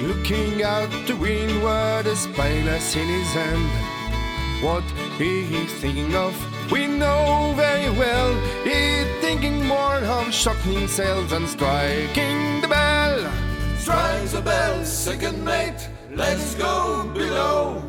looking 0.00 0.62
out 0.62 0.90
to 1.06 1.14
windward, 1.16 2.06
a 2.06 2.14
spyglass 2.14 2.94
in 2.94 3.08
his 3.08 3.32
hand. 3.32 4.62
What 4.62 4.84
he 5.18 5.40
is 5.56 5.72
thinking 5.80 6.14
of, 6.14 6.34
we 6.72 6.86
know 6.86 7.52
very 7.54 7.90
well. 7.90 8.32
He's 8.64 9.06
thinking 9.20 9.66
more 9.66 9.96
of 9.96 10.32
shocking 10.32 10.88
sails 10.88 11.30
and 11.32 11.46
striking 11.46 12.62
the 12.62 12.68
bell. 12.68 13.30
Strike 13.76 14.28
the 14.28 14.40
bell, 14.40 14.82
second 14.84 15.44
mate, 15.44 15.88
let's 16.10 16.54
go 16.54 17.10
below. 17.12 17.82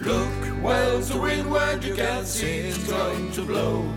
Look 0.00 0.62
well 0.62 1.00
to 1.02 1.18
windward, 1.18 1.84
you 1.84 1.94
can 1.94 2.24
see 2.24 2.58
it's 2.68 2.90
going 2.90 3.30
to 3.32 3.42
blow. 3.42 3.88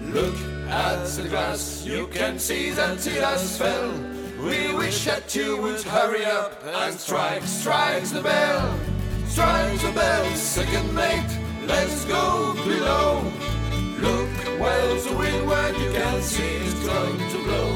Look 0.00 0.36
at 0.68 1.04
the 1.16 1.28
glass, 1.28 1.84
you 1.84 2.06
can 2.06 2.38
see 2.38 2.70
that 2.70 3.06
it 3.06 3.22
has 3.22 3.58
fell. 3.58 3.92
We 4.40 4.74
wish 4.74 5.04
that 5.04 5.34
you 5.34 5.60
would 5.60 5.82
hurry 5.82 6.24
up 6.24 6.64
and 6.64 6.94
strike, 6.98 7.42
strike 7.42 8.04
the 8.04 8.22
bell. 8.22 8.78
Strike 9.26 9.80
the 9.80 9.92
bell, 9.92 10.34
second 10.34 10.94
mate, 10.94 11.32
let's 11.66 12.04
go 12.06 12.54
below. 12.64 13.55
Look 13.98 14.60
well 14.60 15.00
to 15.00 15.16
windward, 15.16 15.76
you 15.78 15.90
can 15.92 16.20
see 16.20 16.56
it's 16.56 16.86
going 16.86 17.18
to 17.18 17.38
blow. 17.44 17.72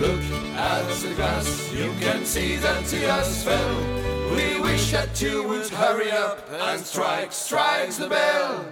Look 0.00 0.22
at 0.56 0.88
the 1.00 1.14
glass, 1.14 1.72
you 1.72 1.92
can 2.00 2.24
see 2.24 2.56
that 2.56 2.84
the 2.86 2.96
has 3.08 3.44
fell. 3.44 4.34
We 4.34 4.60
wish 4.60 4.92
that 4.92 5.20
you 5.20 5.46
would 5.48 5.68
hurry 5.68 6.10
up 6.10 6.50
and 6.52 6.80
strike, 6.84 7.32
strike 7.32 7.90
the 7.92 8.08
bell. 8.08 8.66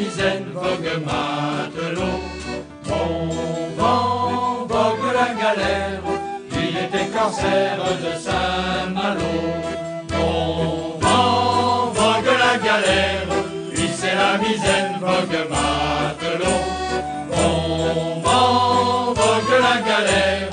Misaine, 0.00 0.46
vogue 0.54 0.94
matelot. 1.06 2.20
Bon 2.86 3.28
vent, 3.76 4.66
vogue 4.68 5.08
la 5.20 5.28
galère, 5.42 6.02
il 6.52 6.74
était 6.84 7.10
corsaire 7.16 7.78
de 8.04 8.12
Saint-Malo. 8.26 9.34
Bon 10.08 10.98
vent, 11.00 11.92
vogue 12.00 12.34
la 12.46 12.54
galère, 12.66 13.28
et 13.74 13.88
c'est 13.98 14.16
la 14.22 14.32
misaine, 14.38 14.94
vogue 15.00 15.40
matelot. 15.52 16.60
Bon 17.30 18.20
vent, 18.24 19.12
vogue 19.20 19.56
la 19.66 19.76
galère, 19.90 20.50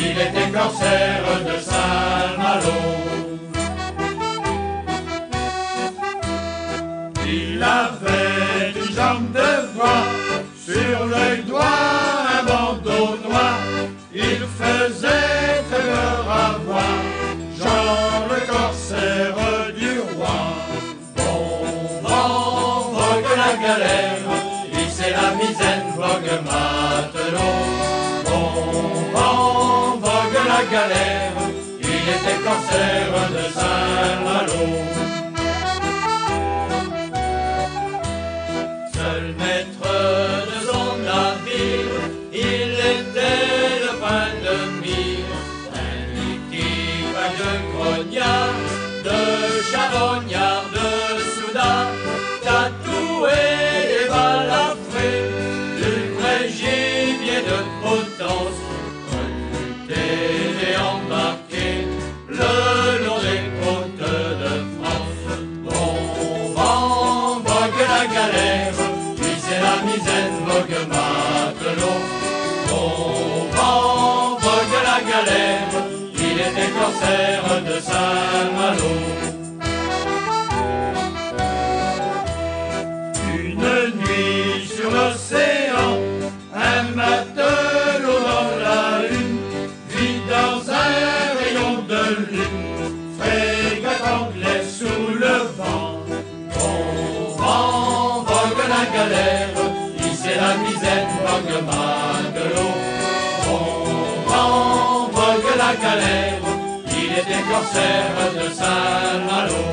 il 0.00 0.16
était 0.26 0.50
corsaire 0.58 1.26
de 1.48 1.56
Saint-Malo. 1.68 2.83
Le 11.16 11.42
doigt 11.42 11.62
un 12.38 12.44
bandeau 12.44 13.16
noir. 13.28 13.58
Il 14.14 14.40
faisait 14.58 15.64
à 16.30 16.58
voir, 16.66 16.98
Jean 17.58 18.26
le 18.30 18.40
corsaire 18.52 19.40
du 19.76 20.00
roi. 20.16 20.38
Bon 21.16 22.00
vent, 22.02 22.90
vogue 22.92 23.32
la 23.36 23.52
galère, 23.66 24.28
c'est 24.90 25.10
la 25.10 25.28
misaine, 25.40 25.88
vogue 25.96 26.34
matelot. 26.48 27.58
Bon 28.24 28.48
vent, 29.14 29.96
vogue 29.98 30.40
la 30.52 30.62
galère, 30.74 31.32
il 31.80 32.04
était 32.16 32.40
corsaire 32.44 33.16
de 33.34 33.44
Saint-Malo. 33.52 35.03
Il 107.44 107.50
était 107.50 107.52
corsaire 107.52 108.32
de 108.34 108.46
Saint-Malo. 108.54 109.64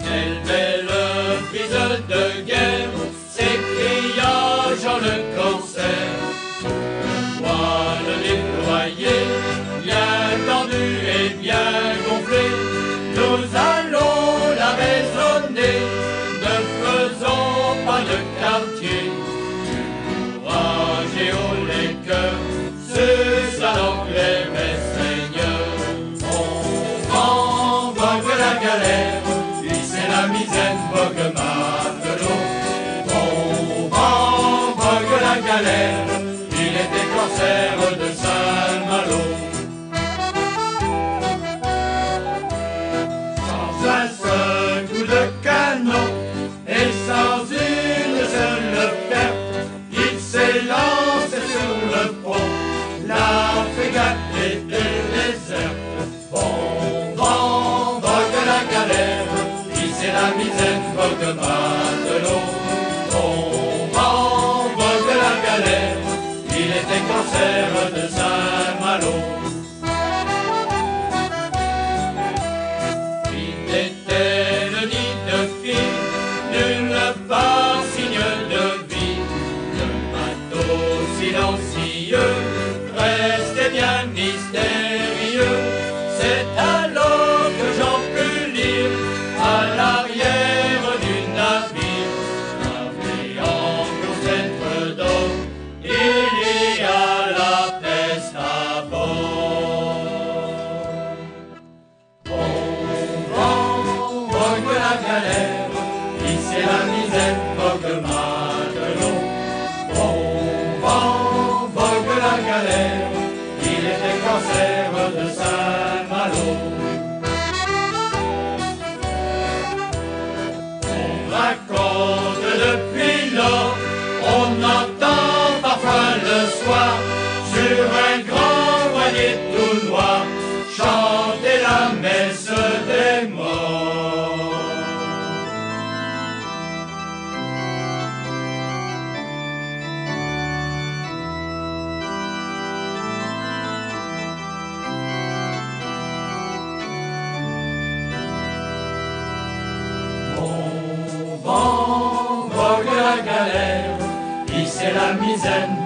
Quelle 0.00 0.38
belle 0.46 0.92
prise 1.50 1.78
de 2.08 2.24
guerre, 2.46 2.96
s'écria 3.30 4.32
Jean 4.82 4.98
le 4.98 5.16
corsaire. 5.36 6.20
Voile 7.38 8.12
déployé, 8.22 9.16
bien 9.82 10.18
tendu 10.46 10.84
et 11.16 11.28
bien 11.42 11.68
gonflé, 12.08 12.43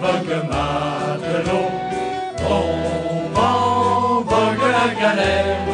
vogue 0.08 0.40
matelot. 0.50 1.68
La 4.78 4.88
galère, 5.00 5.66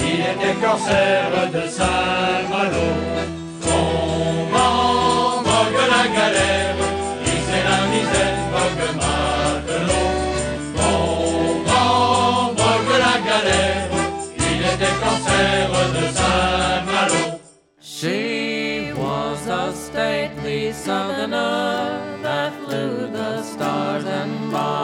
il 0.00 0.20
était 0.32 0.56
corsaire 0.64 1.34
de 1.54 1.62
Saint-Malo. 1.76 2.88
La 5.94 6.04
galère, 6.18 6.76
il 7.26 7.42
il 14.50 14.60
était 14.72 14.96
corsaire 15.04 15.74
de 15.96 16.04
Saint-Malo. 16.18 17.24
She 17.80 18.92
was 18.96 19.42
a 19.48 19.72
stately 19.74 20.72
southerner 20.72 22.11
Bye. 24.52 24.81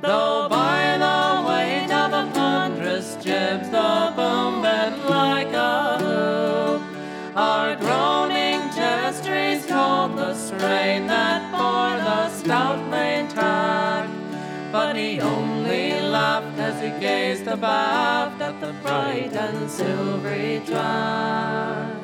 Though 0.00 0.48
by 0.48 0.96
the 1.04 1.20
weight 1.48 1.92
of 1.92 2.10
jibs 3.24 3.68
the 3.70 4.12
boom 4.16 4.62
bent 4.62 5.08
like 5.08 5.52
a 5.52 5.98
hoop, 6.02 6.82
our 7.36 7.76
groaning 7.76 8.60
jestries 8.76 9.66
told 9.66 10.16
the 10.18 10.34
strain 10.34 11.06
that 11.06 11.40
bore 11.52 11.98
the 12.08 12.28
stout 12.30 12.80
main. 12.90 13.12
But 14.72 14.96
he 14.96 15.20
only 15.20 16.00
laughed 16.00 16.58
as 16.58 16.80
he 16.82 16.98
gazed 16.98 17.46
abaft 17.46 18.40
at 18.40 18.58
the 18.58 18.72
bright 18.82 19.34
and 19.34 19.70
silvery 19.70 20.62
track. 20.66 21.94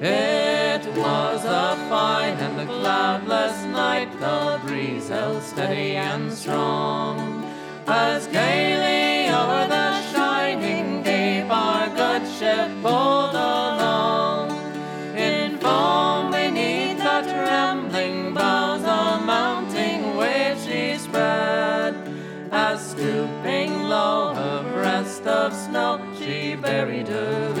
It 0.00 0.67
was 0.98 1.44
a 1.44 1.76
fine 1.88 2.36
and 2.38 2.60
a 2.60 2.66
cloudless 2.66 3.64
night, 3.64 4.10
the 4.18 4.60
breeze 4.66 5.08
held 5.08 5.42
steady 5.42 5.96
and 5.96 6.32
strong. 6.32 7.44
As 7.86 8.26
gaily 8.26 9.28
over 9.28 9.66
the 9.68 10.02
shining 10.12 11.02
deep 11.02 11.50
our 11.50 11.88
good 11.88 12.26
ship 12.38 12.70
pulled 12.82 13.34
along. 13.34 14.50
In 15.16 15.58
foam 15.58 16.30
beneath 16.30 16.98
the 16.98 17.20
trembling 17.32 18.34
bows, 18.34 18.82
a 18.82 19.20
mounting 19.24 20.16
wave 20.16 20.58
she 20.60 20.98
spread. 20.98 21.94
As 22.50 22.90
stooping 22.90 23.84
low 23.84 24.34
her 24.34 24.62
breast 24.72 25.26
of 25.26 25.52
snow, 25.54 26.00
she 26.18 26.56
buried 26.56 27.08
her 27.08 27.57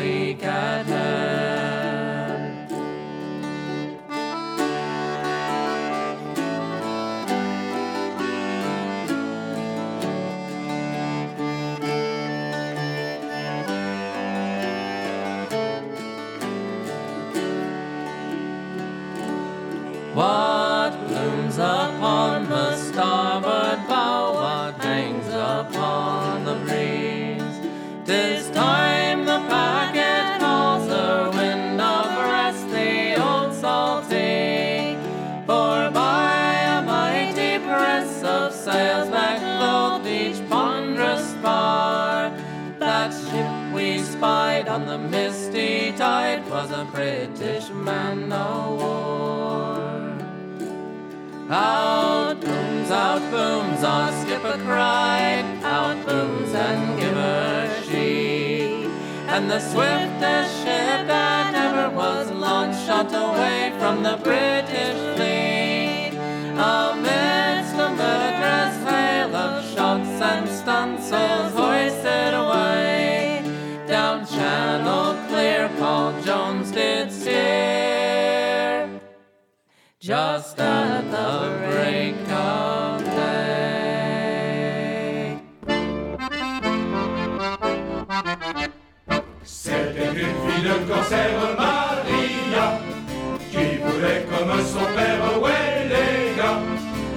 son 94.64 94.86
père, 94.96 95.40
ouais 95.42 95.88
les 95.92 96.36
gars, 96.36 96.60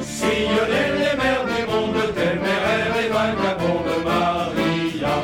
sillonner 0.01 0.87
les 0.99 1.15
mers 1.21 1.45
du 1.45 1.61
monde, 1.71 2.01
téméraire 2.13 2.93
et 3.03 3.09
vagabonde 3.09 3.93
Maria. 4.05 5.15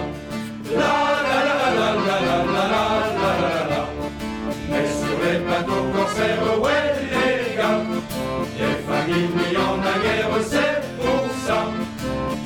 La 0.80 0.98
la 1.28 1.40
la 1.48 1.56
la 1.60 1.70
la 1.78 1.90
la 1.98 2.38
la 2.48 2.64
la 2.64 2.84
la 3.20 3.32
la 3.44 3.56
la. 3.72 3.82
Mais 4.70 4.88
sur 5.00 5.18
les 5.24 5.40
bateaux 5.48 5.86
corsaires, 5.96 6.60
ouais 6.64 6.88
les 7.14 7.56
gars, 7.58 7.84
les 8.60 8.78
familles 8.88 9.58
en 9.58 9.78
a 9.80 9.96
guère, 10.04 10.36
c'est 10.52 10.78
pour 11.02 11.24
ça 11.46 11.60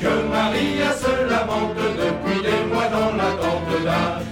que 0.01 0.13
Maria 0.33 0.91
se 1.01 1.13
lamente 1.29 1.83
depuis 2.03 2.41
des 2.41 2.61
mois 2.71 2.89
dans 2.95 3.11
l'attente 3.15 3.73
d'un 3.85 4.31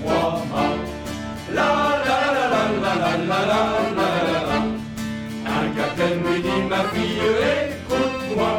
la 1.53 1.65
la 1.65 1.69
la 2.05 2.19
la 2.35 2.45
la 2.51 2.63
la 2.81 2.93
la 2.99 3.17
la 3.27 3.39
la 3.47 3.61
la. 3.97 4.08
Fille 6.93 7.21
écoute-moi, 7.65 8.53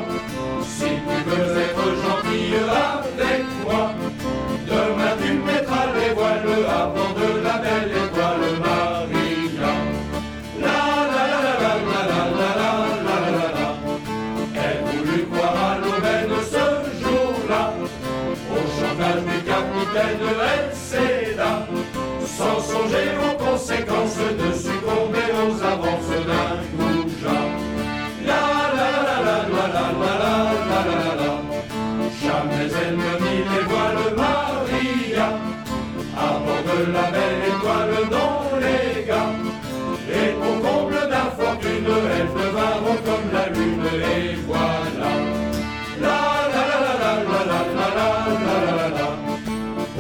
si 0.62 0.84
tu 0.84 1.16
veux 1.26 1.58
être 1.66 1.86
gentille 2.04 2.56
avec 2.56 3.44
moi, 3.64 3.92
demain 4.66 5.14
tu 5.22 5.32
mettras 5.46 5.86
les 5.96 6.12
voiles 6.14 6.64
avant 6.68 7.12
de 7.20 7.28
la 7.44 7.56
belle 7.58 7.92
étoile 8.04 8.48
Maria. 8.64 9.72
La 10.60 10.80
la 11.12 11.24
la 11.32 11.40
la 11.44 11.72
la 11.90 12.02
la 12.10 12.22
la 12.38 12.50
la 12.60 12.70
la 13.06 13.16
la 13.16 13.30
la 13.36 13.48
la. 13.56 13.68
Elle 14.64 14.80
voulut 14.86 15.26
croire 15.32 15.58
à 15.70 15.78
l'aubaine 15.78 16.34
ce 16.54 16.64
jour-là, 17.02 17.64
au 18.52 18.60
chantage 18.76 19.22
du 19.30 19.38
capitaine, 19.50 20.24
elle 20.52 20.70
céda, 20.74 21.66
sans 22.36 22.60
songer 22.60 23.10
aux 23.26 23.36
conséquences 23.42 24.18
de 24.40 24.48
succomber 24.52 25.28
aux 25.42 25.56
avances 25.64 26.14
d'un 26.26 26.49
mais 32.60 32.72
elle 32.82 32.96
me 32.96 33.12
dit 33.22 33.42
dévoile 33.52 34.04
Maria, 34.16 35.28
à 36.16 36.30
bord 36.44 36.62
de 36.68 36.92
la 36.92 37.06
belle 37.14 37.42
étoile 37.52 37.96
dans 38.16 38.42
les 38.64 39.04
gars. 39.08 39.34
Et 40.18 40.30
au 40.48 40.52
comble 40.64 41.00
d'infortune, 41.12 41.88
elle 42.16 42.30
devint 42.38 42.76
ronde 42.82 43.02
comme 43.06 43.28
la 43.32 43.46
lune, 43.54 43.88
et 44.14 44.36
voilà. 44.46 45.10
La 46.04 46.20
la 46.54 46.64
la 46.72 46.80
la 46.84 47.14
la 47.14 47.42
la 47.50 47.60
la 47.70 47.88
la 47.88 47.98
la 47.98 48.36
la 48.44 48.72
la 48.78 48.88
la 48.98 49.08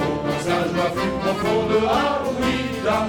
Oh, 0.00 0.14
sa 0.46 0.58
joie 0.70 0.90
fut 0.96 1.14
profonde, 1.22 1.76
ah 1.88 2.18
oui, 2.40 2.56
là. 2.84 3.00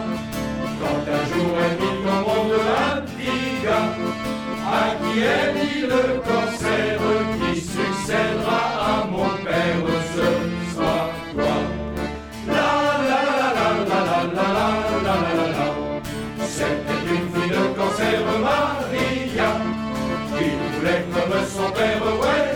Quand 0.79 1.03
un 1.17 1.23
jour 1.31 1.53
elle 1.65 1.77
mit 1.81 1.97
commande 2.05 2.55
un 2.85 3.01
petit 3.01 3.47
gars, 3.65 3.91
à 4.71 4.95
qui 5.01 5.19
elle 5.19 5.53
dit 5.59 5.81
le 5.81 6.03
corsaire 6.27 7.20
son 21.39 21.71
père, 21.71 22.01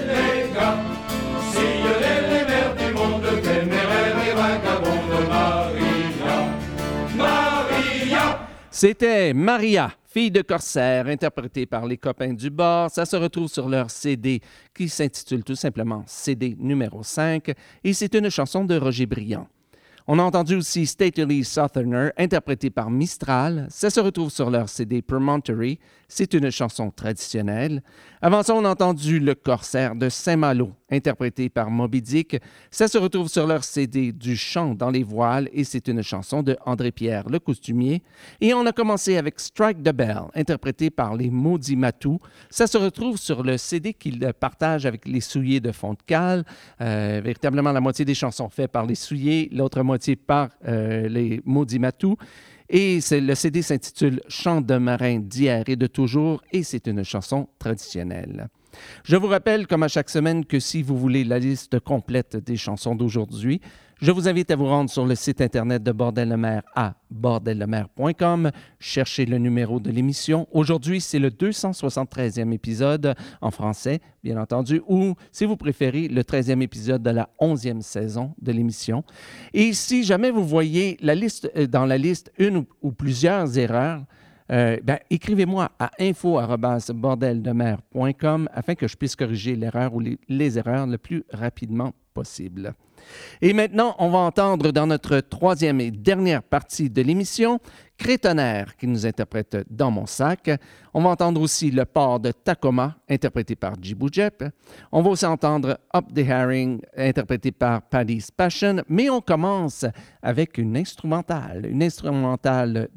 les 0.07 0.45
et 3.47 3.65
Maria, 5.27 5.95
Maria. 7.15 8.47
C'était 8.69 9.33
Maria. 9.33 9.91
Fille 10.05 10.31
de 10.31 10.41
corsaire, 10.41 11.07
interprétée 11.07 11.65
par 11.65 11.85
les 11.85 11.97
copains 11.97 12.33
du 12.33 12.49
bord, 12.49 12.89
ça 12.89 13.05
se 13.05 13.17
retrouve 13.17 13.49
sur 13.49 13.67
leur 13.67 13.91
CD 13.91 14.39
qui 14.73 14.87
s'intitule 14.87 15.43
tout 15.43 15.55
simplement 15.55 16.05
CD 16.07 16.55
numéro 16.57 17.03
5 17.03 17.51
et 17.83 17.93
c'est 17.93 18.15
une 18.15 18.29
chanson 18.29 18.63
de 18.63 18.77
Roger 18.77 19.05
Briand. 19.05 19.47
On 20.07 20.19
a 20.19 20.23
entendu 20.23 20.55
aussi 20.55 20.85
Stately 20.85 21.43
Southerner, 21.43 22.11
interprété 22.15 22.69
par 22.69 22.91
Mistral. 22.91 23.65
Ça 23.71 23.89
se 23.89 23.99
retrouve 23.99 24.29
sur 24.29 24.51
leur 24.51 24.69
CD 24.69 25.01
Promontory 25.01 25.79
c'est 26.17 26.33
une 26.33 26.49
chanson 26.49 26.91
traditionnelle. 26.91 27.83
Avant 28.21 28.41
ça, 28.41 28.55
on 28.55 28.63
a 28.63 28.69
entendu 28.69 29.19
Le 29.19 29.35
Corsaire 29.35 29.95
de 29.95 30.07
Saint-Malo, 30.07 30.71
interprété 30.89 31.49
par 31.49 31.69
Moby 31.69 32.01
Dick. 32.01 32.37
Ça 32.71 32.87
se 32.87 32.97
retrouve 32.97 33.27
sur 33.27 33.45
leur 33.45 33.65
CD 33.65 34.13
Du 34.13 34.37
chant 34.37 34.75
dans 34.75 34.89
les 34.89 35.03
voiles 35.03 35.49
et 35.51 35.65
c'est 35.65 35.89
une 35.89 36.01
chanson 36.01 36.41
de 36.41 36.55
André 36.65 36.93
Pierre, 36.93 37.27
le 37.27 37.37
costumier. 37.39 38.01
Et 38.39 38.53
on 38.53 38.65
a 38.65 38.71
commencé 38.71 39.17
avec 39.17 39.41
Strike 39.41 39.83
the 39.83 39.91
Bell, 39.91 40.21
interprété 40.35 40.89
par 40.89 41.17
les 41.17 41.29
Maudits 41.29 41.75
Matous. 41.75 42.21
Ça 42.49 42.65
se 42.65 42.77
retrouve 42.77 43.17
sur 43.17 43.43
le 43.43 43.57
CD 43.57 43.93
qu'ils 43.93 44.31
partagent 44.39 44.85
avec 44.85 45.05
les 45.05 45.19
Souliers 45.19 45.59
de 45.59 45.73
Fontecal. 45.73 46.45
Euh, 46.79 47.19
véritablement 47.21 47.73
la 47.73 47.81
moitié 47.81 48.05
des 48.05 48.15
chansons 48.15 48.47
faites 48.47 48.71
par 48.71 48.85
les 48.85 48.95
Souliers, 48.95 49.49
l'autre 49.51 49.83
moitié 49.83 50.15
par 50.15 50.47
euh, 50.65 51.09
les 51.09 51.41
Maudits 51.43 51.79
Matous. 51.79 52.15
Et 52.69 52.99
le 53.11 53.35
CD 53.35 53.61
s'intitule 53.61 54.21
Chant 54.27 54.61
de 54.61 54.77
marin 54.77 55.19
d'hier 55.19 55.63
et 55.67 55.75
de 55.75 55.87
toujours 55.87 56.41
et 56.51 56.63
c'est 56.63 56.87
une 56.87 57.03
chanson 57.03 57.47
traditionnelle. 57.59 58.47
Je 59.03 59.15
vous 59.15 59.27
rappelle, 59.27 59.67
comme 59.67 59.83
à 59.83 59.87
chaque 59.87 60.09
semaine, 60.09 60.45
que 60.45 60.59
si 60.59 60.81
vous 60.81 60.97
voulez 60.97 61.23
la 61.23 61.39
liste 61.39 61.79
complète 61.79 62.35
des 62.35 62.57
chansons 62.57 62.95
d'aujourd'hui, 62.95 63.61
je 64.01 64.11
vous 64.11 64.27
invite 64.27 64.51
à 64.51 64.57
vous 64.57 64.65
rendre 64.65 64.89
sur 64.89 65.05
le 65.05 65.15
site 65.15 65.39
internet 65.39 65.81
de 65.81 65.93
Bordel 65.93 66.27
le 66.27 66.35
Maire 66.35 66.63
à 66.75 66.95
bordellemer.com. 67.09 68.51
Cherchez 68.77 69.25
le 69.25 69.37
numéro 69.37 69.79
de 69.79 69.89
l'émission. 69.89 70.49
Aujourd'hui, 70.51 70.99
c'est 70.99 71.19
le 71.19 71.29
273e 71.29 72.51
épisode 72.51 73.15
en 73.39 73.51
français, 73.51 74.01
bien 74.21 74.37
entendu, 74.37 74.81
ou 74.87 75.15
si 75.31 75.45
vous 75.45 75.55
préférez, 75.55 76.09
le 76.09 76.23
13e 76.23 76.61
épisode 76.61 77.03
de 77.03 77.11
la 77.11 77.29
11e 77.39 77.79
saison 77.79 78.33
de 78.41 78.51
l'émission. 78.51 79.05
Et 79.53 79.71
si 79.71 80.03
jamais 80.03 80.29
vous 80.29 80.45
voyez 80.45 80.97
la 81.01 81.15
liste, 81.15 81.49
euh, 81.55 81.65
dans 81.65 81.85
la 81.85 81.97
liste 81.97 82.33
une 82.37 82.65
ou, 82.81 82.91
plusieurs 82.91 83.57
erreurs, 83.57 84.03
euh, 84.51 84.77
ben, 84.83 84.99
écrivez-moi 85.09 85.71
à 85.79 85.91
info.bordeldemer.com 85.99 88.49
afin 88.53 88.75
que 88.75 88.89
je 88.89 88.97
puisse 88.97 89.15
corriger 89.15 89.55
l'erreur 89.55 89.95
ou 89.95 90.01
les, 90.01 90.19
les 90.27 90.57
erreurs 90.57 90.85
le 90.85 90.97
plus 90.97 91.23
rapidement 91.31 91.93
possible. 92.13 92.73
Et 93.41 93.53
maintenant, 93.53 93.95
on 93.99 94.09
va 94.09 94.19
entendre 94.19 94.71
dans 94.71 94.87
notre 94.87 95.19
troisième 95.19 95.81
et 95.81 95.91
dernière 95.91 96.43
partie 96.43 96.89
de 96.89 97.01
l'émission 97.01 97.59
Crétonnerre 97.97 98.75
qui 98.75 98.87
nous 98.87 99.05
interprète 99.05 99.57
Dans 99.69 99.89
mon 99.89 100.05
sac. 100.05 100.51
On 100.93 101.01
va 101.01 101.09
entendre 101.09 101.39
aussi 101.41 101.71
Le 101.71 101.85
port 101.85 102.19
de 102.19 102.31
Tacoma, 102.31 102.97
interprété 103.09 103.55
par 103.55 103.75
Jibou. 103.81 104.09
On 104.91 105.01
va 105.01 105.09
aussi 105.09 105.25
entendre 105.25 105.79
Up 105.95 106.05
the 106.13 106.19
Herring, 106.19 106.81
interprété 106.97 107.51
par 107.51 107.81
Paddy's 107.83 108.31
Passion. 108.31 108.83
Mais 108.89 109.09
on 109.09 109.21
commence 109.21 109.85
avec 110.21 110.57
une 110.57 110.75
instrumentale, 110.75 111.67
une 111.69 111.83
instrumentale 111.83 112.89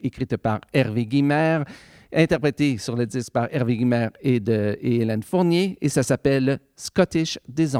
écrite 0.00 0.36
par 0.36 0.60
Hervé 0.72 1.06
Guimard 1.06 1.64
interprétée 2.12 2.78
sur 2.78 2.96
le 2.96 3.06
disque 3.06 3.32
par 3.32 3.48
Hervé 3.52 3.76
Guimard 3.76 4.10
et, 4.20 4.42
Hélène 4.82 5.22
Fournier, 5.22 5.78
et 5.80 5.88
ça 5.88 6.02
s'appelle 6.02 6.58
Scottish 6.76 7.38
des. 7.48 7.76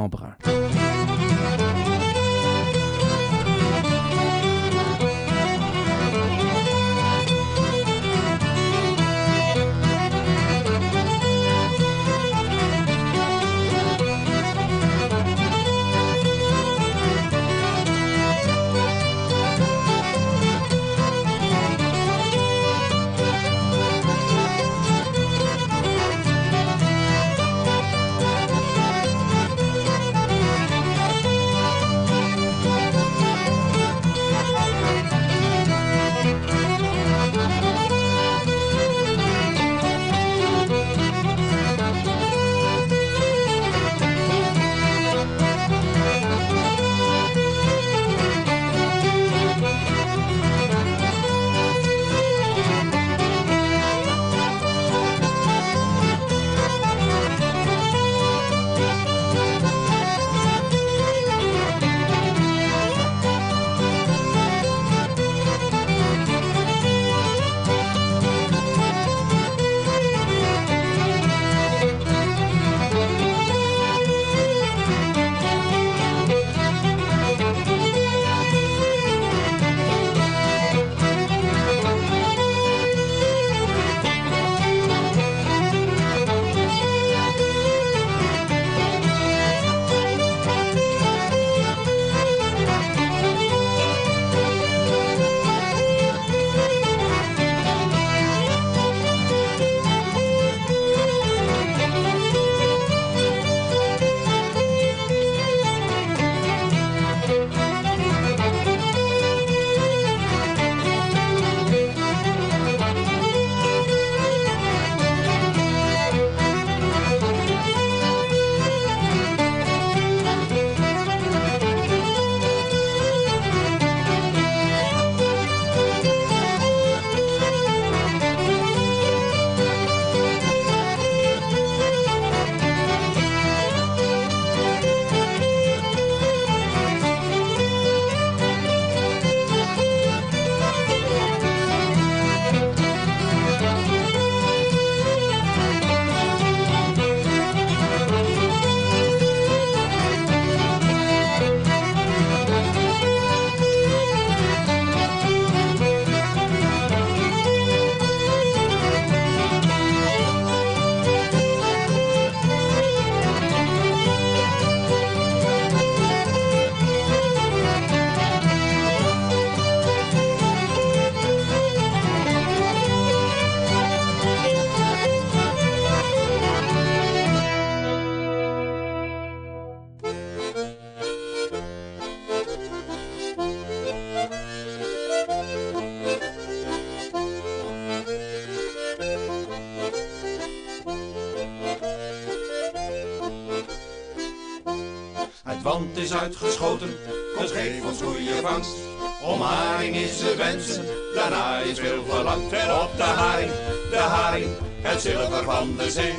Is 196.11 196.17
uitgeschoten, 196.17 196.97
dus 197.39 197.51
geef 197.51 197.85
ons 197.85 198.03
goede 198.03 198.41
vangst. 198.43 198.75
Om 199.23 199.41
haring 199.41 199.97
is 199.97 200.19
ze 200.19 200.35
wensen, 200.37 200.85
daarna 201.15 201.59
is 201.59 201.79
veel 201.79 202.05
verlangd. 202.09 202.53
En 202.53 202.75
op 202.75 202.97
de 202.97 203.03
haring, 203.03 203.51
de 203.91 203.97
haring, 203.97 204.47
het 204.83 205.01
zilver 205.01 205.45
van 205.45 205.77
de 205.77 205.91
zee. 205.91 206.15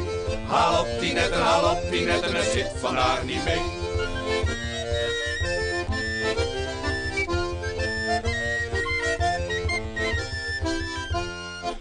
Haal 0.47 0.79
op 0.79 0.87
die 0.99 1.13
netten, 1.13 1.41
haal 1.41 1.71
op 1.71 1.91
die 1.91 2.05
netten, 2.05 2.35
het 2.35 2.45
zit 2.45 2.71
vandaag 2.79 3.23
niet 3.23 3.43
mee. 3.43 3.61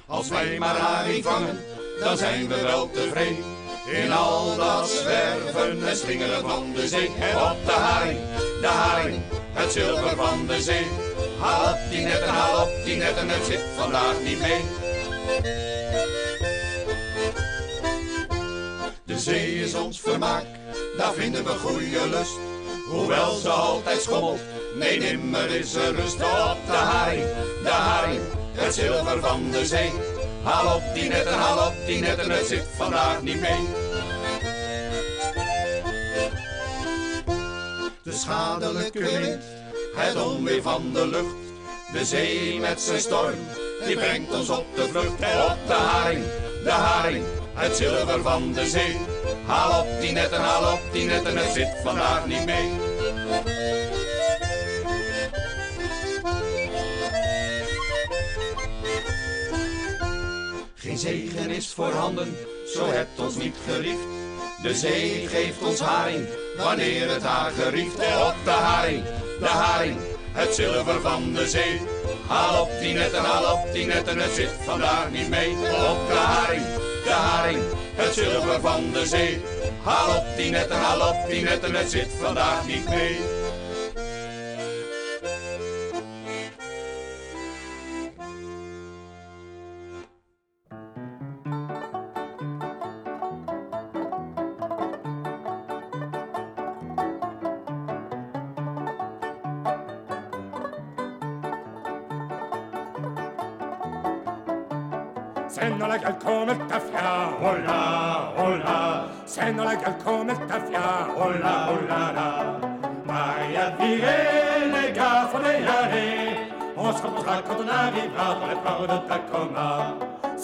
Als 0.06 0.28
wij 0.28 0.58
maar 0.58 0.76
haring 0.76 1.24
vangen, 1.24 1.64
dan 2.00 2.16
zijn 2.16 2.48
we 2.48 2.60
wel 2.60 2.90
tevreden. 2.90 3.59
In 3.90 4.12
al 4.12 4.56
dat 4.56 4.88
zwerven 4.88 5.88
en 5.88 5.96
slingeren 5.96 6.40
van 6.40 6.72
de 6.72 6.88
zee. 6.88 7.10
En 7.20 7.36
op 7.36 7.64
de 7.64 7.72
haring, 7.72 8.18
de 8.60 8.66
haring, 8.66 9.22
het 9.52 9.72
zilver 9.72 10.16
van 10.16 10.46
de 10.46 10.62
zee. 10.62 10.86
Haal 11.38 11.72
op 11.72 11.78
die 11.90 12.00
netten, 12.00 12.28
haal 12.28 12.62
op 12.62 12.70
die 12.84 12.96
netten, 12.96 13.28
het 13.28 13.44
zit 13.44 13.60
vandaag 13.76 14.14
niet 14.24 14.40
mee. 14.40 14.60
De 19.04 19.18
zee 19.18 19.54
is 19.54 19.74
ons 19.74 20.00
vermaak, 20.00 20.44
daar 20.96 21.12
vinden 21.12 21.44
we 21.44 21.50
goede 21.50 22.08
lust. 22.08 22.38
Hoewel 22.88 23.34
ze 23.34 23.48
altijd 23.48 24.02
schommelt, 24.02 24.40
nee 24.74 24.98
nimmer 24.98 25.50
is 25.50 25.74
er 25.74 25.94
rust. 25.94 26.14
Op 26.14 26.58
de 26.66 26.72
haring, 26.72 27.24
de 27.62 27.68
haring, 27.68 28.20
het 28.52 28.74
zilver 28.74 29.20
van 29.20 29.50
de 29.50 29.66
zee. 29.66 29.92
Haal 30.42 30.76
op 30.76 30.82
die 30.94 31.08
netten, 31.08 31.34
haal 31.34 31.66
op 31.66 31.74
die 31.86 32.00
netten, 32.00 32.30
het 32.30 32.46
zit 32.46 32.64
vandaag 32.76 33.22
niet 33.22 33.40
mee. 33.40 33.79
Schadelijke 38.20 38.98
wind, 38.98 39.42
het 39.94 40.24
onweer 40.24 40.62
van 40.62 40.92
de 40.92 41.06
lucht. 41.06 41.34
De 41.92 42.04
zee 42.04 42.60
met 42.60 42.80
zijn 42.80 43.00
storm, 43.00 43.38
die 43.86 43.96
brengt 43.96 44.34
ons 44.34 44.48
op 44.48 44.66
de 44.74 44.88
vlucht. 44.88 45.20
En 45.20 45.44
op 45.44 45.58
de 45.66 45.72
haring, 45.72 46.24
de 46.64 46.70
haring, 46.70 47.24
het 47.54 47.76
zilver 47.76 48.22
van 48.22 48.52
de 48.52 48.66
zee. 48.66 48.96
Haal 49.46 49.80
op 49.80 50.00
die 50.00 50.12
netten, 50.12 50.40
haal 50.40 50.72
op 50.72 50.80
die 50.92 51.04
netten, 51.04 51.36
het 51.36 51.52
zit 51.52 51.68
vandaag 51.82 52.26
niet 52.26 52.44
mee. 52.44 52.70
Geen 60.74 60.98
zegen 60.98 61.50
is 61.50 61.72
voorhanden, 61.72 62.36
zo 62.74 62.86
hebt 62.86 63.20
ons 63.20 63.36
niet 63.36 63.56
geriefd. 63.66 64.08
De 64.62 64.74
zee 64.74 65.26
geeft 65.28 65.62
ons 65.62 65.80
haring, 65.80 66.28
wanneer 66.62 67.10
het 67.10 67.22
haar 67.22 67.50
gerieft. 67.50 67.96
Op 67.96 68.34
de 68.44 68.50
haring, 68.50 69.04
de 69.40 69.46
haring, 69.46 69.96
het 70.32 70.54
zilver 70.54 71.00
van 71.00 71.32
de 71.32 71.48
zee. 71.48 71.80
Haal 72.28 72.62
op 72.62 72.70
die 72.80 72.94
netten, 72.94 73.24
haal 73.24 73.52
op 73.52 73.72
die 73.72 73.86
netten, 73.86 74.18
het 74.18 74.32
zit 74.34 74.52
vandaag 74.64 75.10
niet 75.10 75.28
mee. 75.28 75.50
Op 75.90 76.08
de 76.08 76.14
haring, 76.14 76.64
de 77.04 77.10
haring, 77.10 77.62
het 77.94 78.14
zilver 78.14 78.60
van 78.60 78.92
de 78.92 79.06
zee. 79.06 79.42
Haal 79.82 80.16
op 80.16 80.24
die 80.36 80.50
netten, 80.50 80.76
haal 80.76 81.08
op 81.08 81.28
die 81.28 81.42
netten, 81.42 81.74
het 81.74 81.90
zit 81.90 82.08
vandaag 82.20 82.66
niet 82.66 82.88
mee. 82.88 83.39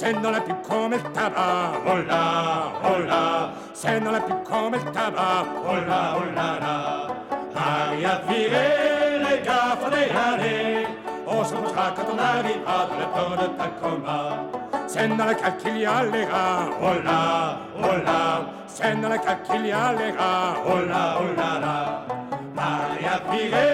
Sen 0.06 0.22
dans 0.22 0.30
la 0.30 0.40
pub 0.40 0.62
comme 0.62 0.92
le 0.92 0.98
tabac, 0.98 1.82
oh 1.84 1.96
là, 2.06 2.70
oh 2.84 3.02
là. 3.08 3.50
Sen 3.74 4.04
dans 4.04 4.12
la 4.12 4.20
pub 4.20 4.40
comme 4.44 4.74
le 4.74 4.78
tabac, 4.92 5.46
oh 5.68 5.74
là, 5.74 6.14
oh 6.16 6.24
là 6.32 6.48
là. 6.60 7.08
Maria 7.52 8.20
viré, 8.28 9.18
les 9.18 9.44
gars, 9.44 9.76
faut 9.80 9.90
y 9.90 10.16
aller. 10.16 10.86
On 11.26 11.42
se 11.42 11.56
reposera 11.56 11.92
quand 11.96 12.04
on 12.14 12.18
arrivera 12.18 12.86
dans 12.88 12.98
les 13.00 13.06
ports 13.14 13.36
de 13.36 13.46
Tacoma. 13.58 14.36
Scène 14.86 15.16
dans 15.16 15.24
laquelle 15.24 15.56
il 15.66 15.78
y 15.78 15.86
a 15.86 16.04
les 16.04 16.24
rats, 16.26 16.68
oh 16.80 17.04
là, 17.04 17.58
oh 17.76 17.96
là. 18.06 18.42
Scène 18.68 19.00
dans 19.00 19.08
laquelle 19.08 19.34
il 19.56 19.66
y 19.66 19.72
a 19.72 19.92
les 19.92 20.12
rats, 20.12 20.54
oh 20.68 20.86
là, 20.88 21.18
oh 21.18 21.36
là 21.36 21.58
là. 21.64 22.06
Maria 22.54 23.20
viré, 23.28 23.68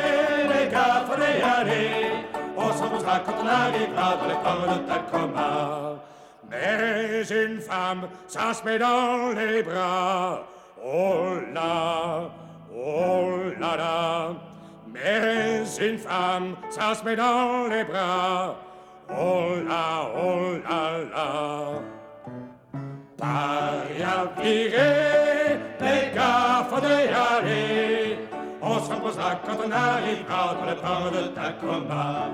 les 0.48 0.72
gars, 0.72 1.04
faut 1.06 1.20
y 1.20 1.42
aller. 1.42 2.24
On 2.56 2.72
se 2.72 2.82
reposera 2.84 3.18
quand 3.18 3.34
on 3.42 3.46
arrivera 3.46 4.16
dans 4.16 4.28
les 4.28 4.40
ports 4.42 4.74
de 4.74 4.78
Tacoma. 4.88 5.92
Mais 6.52 7.22
une 7.30 7.60
femme, 7.60 8.08
ça 8.26 8.52
se 8.52 8.62
met 8.62 8.78
dans 8.78 9.32
les 9.34 9.62
bras, 9.62 10.44
oh 10.84 11.38
là, 11.54 12.30
oh 12.70 13.38
là 13.58 13.76
là. 13.76 14.28
Mais 14.92 15.64
une 15.80 15.96
femme, 15.96 16.54
ça 16.68 16.94
se 16.94 17.02
met 17.04 17.16
dans 17.16 17.68
les 17.68 17.84
bras. 17.84 18.54
Oh 19.08 19.54
là, 19.66 20.10
oh 20.14 20.58
là 20.68 20.98
là. 21.14 21.80
Paria 23.16 24.30
viré, 24.38 25.58
les 25.80 26.14
gars, 26.14 26.66
faut 26.68 26.86
y 26.86 27.08
aller. 27.08 28.01
On 28.74 28.80
se 28.82 28.90
reposera 28.90 29.34
quand 29.44 29.58
on 29.66 29.70
arrivera 29.70 30.54
dans 30.58 30.64
le 30.64 30.76
port 30.76 31.10
de 31.12 31.28
Tacoma. 31.28 32.28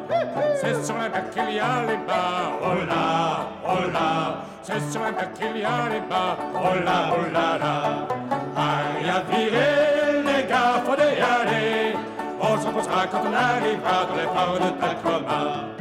C'est 0.61 0.85
sur 0.85 0.97
la 0.97 1.09
mer 1.09 1.31
qu'il 1.31 1.57
y 1.57 1.59
a 1.59 1.83
les 1.85 1.97
bas, 2.07 2.53
oh 2.63 2.75
là, 2.87 3.49
oh 3.67 3.91
là. 3.93 4.45
C'est 4.63 4.81
sur 4.89 5.03
la 5.03 5.11
mer 5.11 5.33
qu'il 5.33 5.61
y 5.61 5.65
a 5.65 5.89
les 5.93 6.01
bas, 6.09 6.37
oh 6.55 6.85
là, 6.85 7.11
oh 7.11 7.33
là 7.33 7.59
là. 7.59 8.07
Paria 8.55 9.21
viré, 9.29 10.23
les 10.25 10.49
gars, 10.49 10.81
faut 10.87 10.95
y 10.95 11.21
aller. 11.21 11.97
On 12.41 12.57
se 12.57 12.67
reposera 12.69 13.07
quand 13.09 13.23
on 13.29 13.35
arrivera 13.35 14.05
dans 14.09 14.15
les 14.15 14.27
ports 14.27 14.59
de 14.61 14.71
Tacoma. 14.81 15.78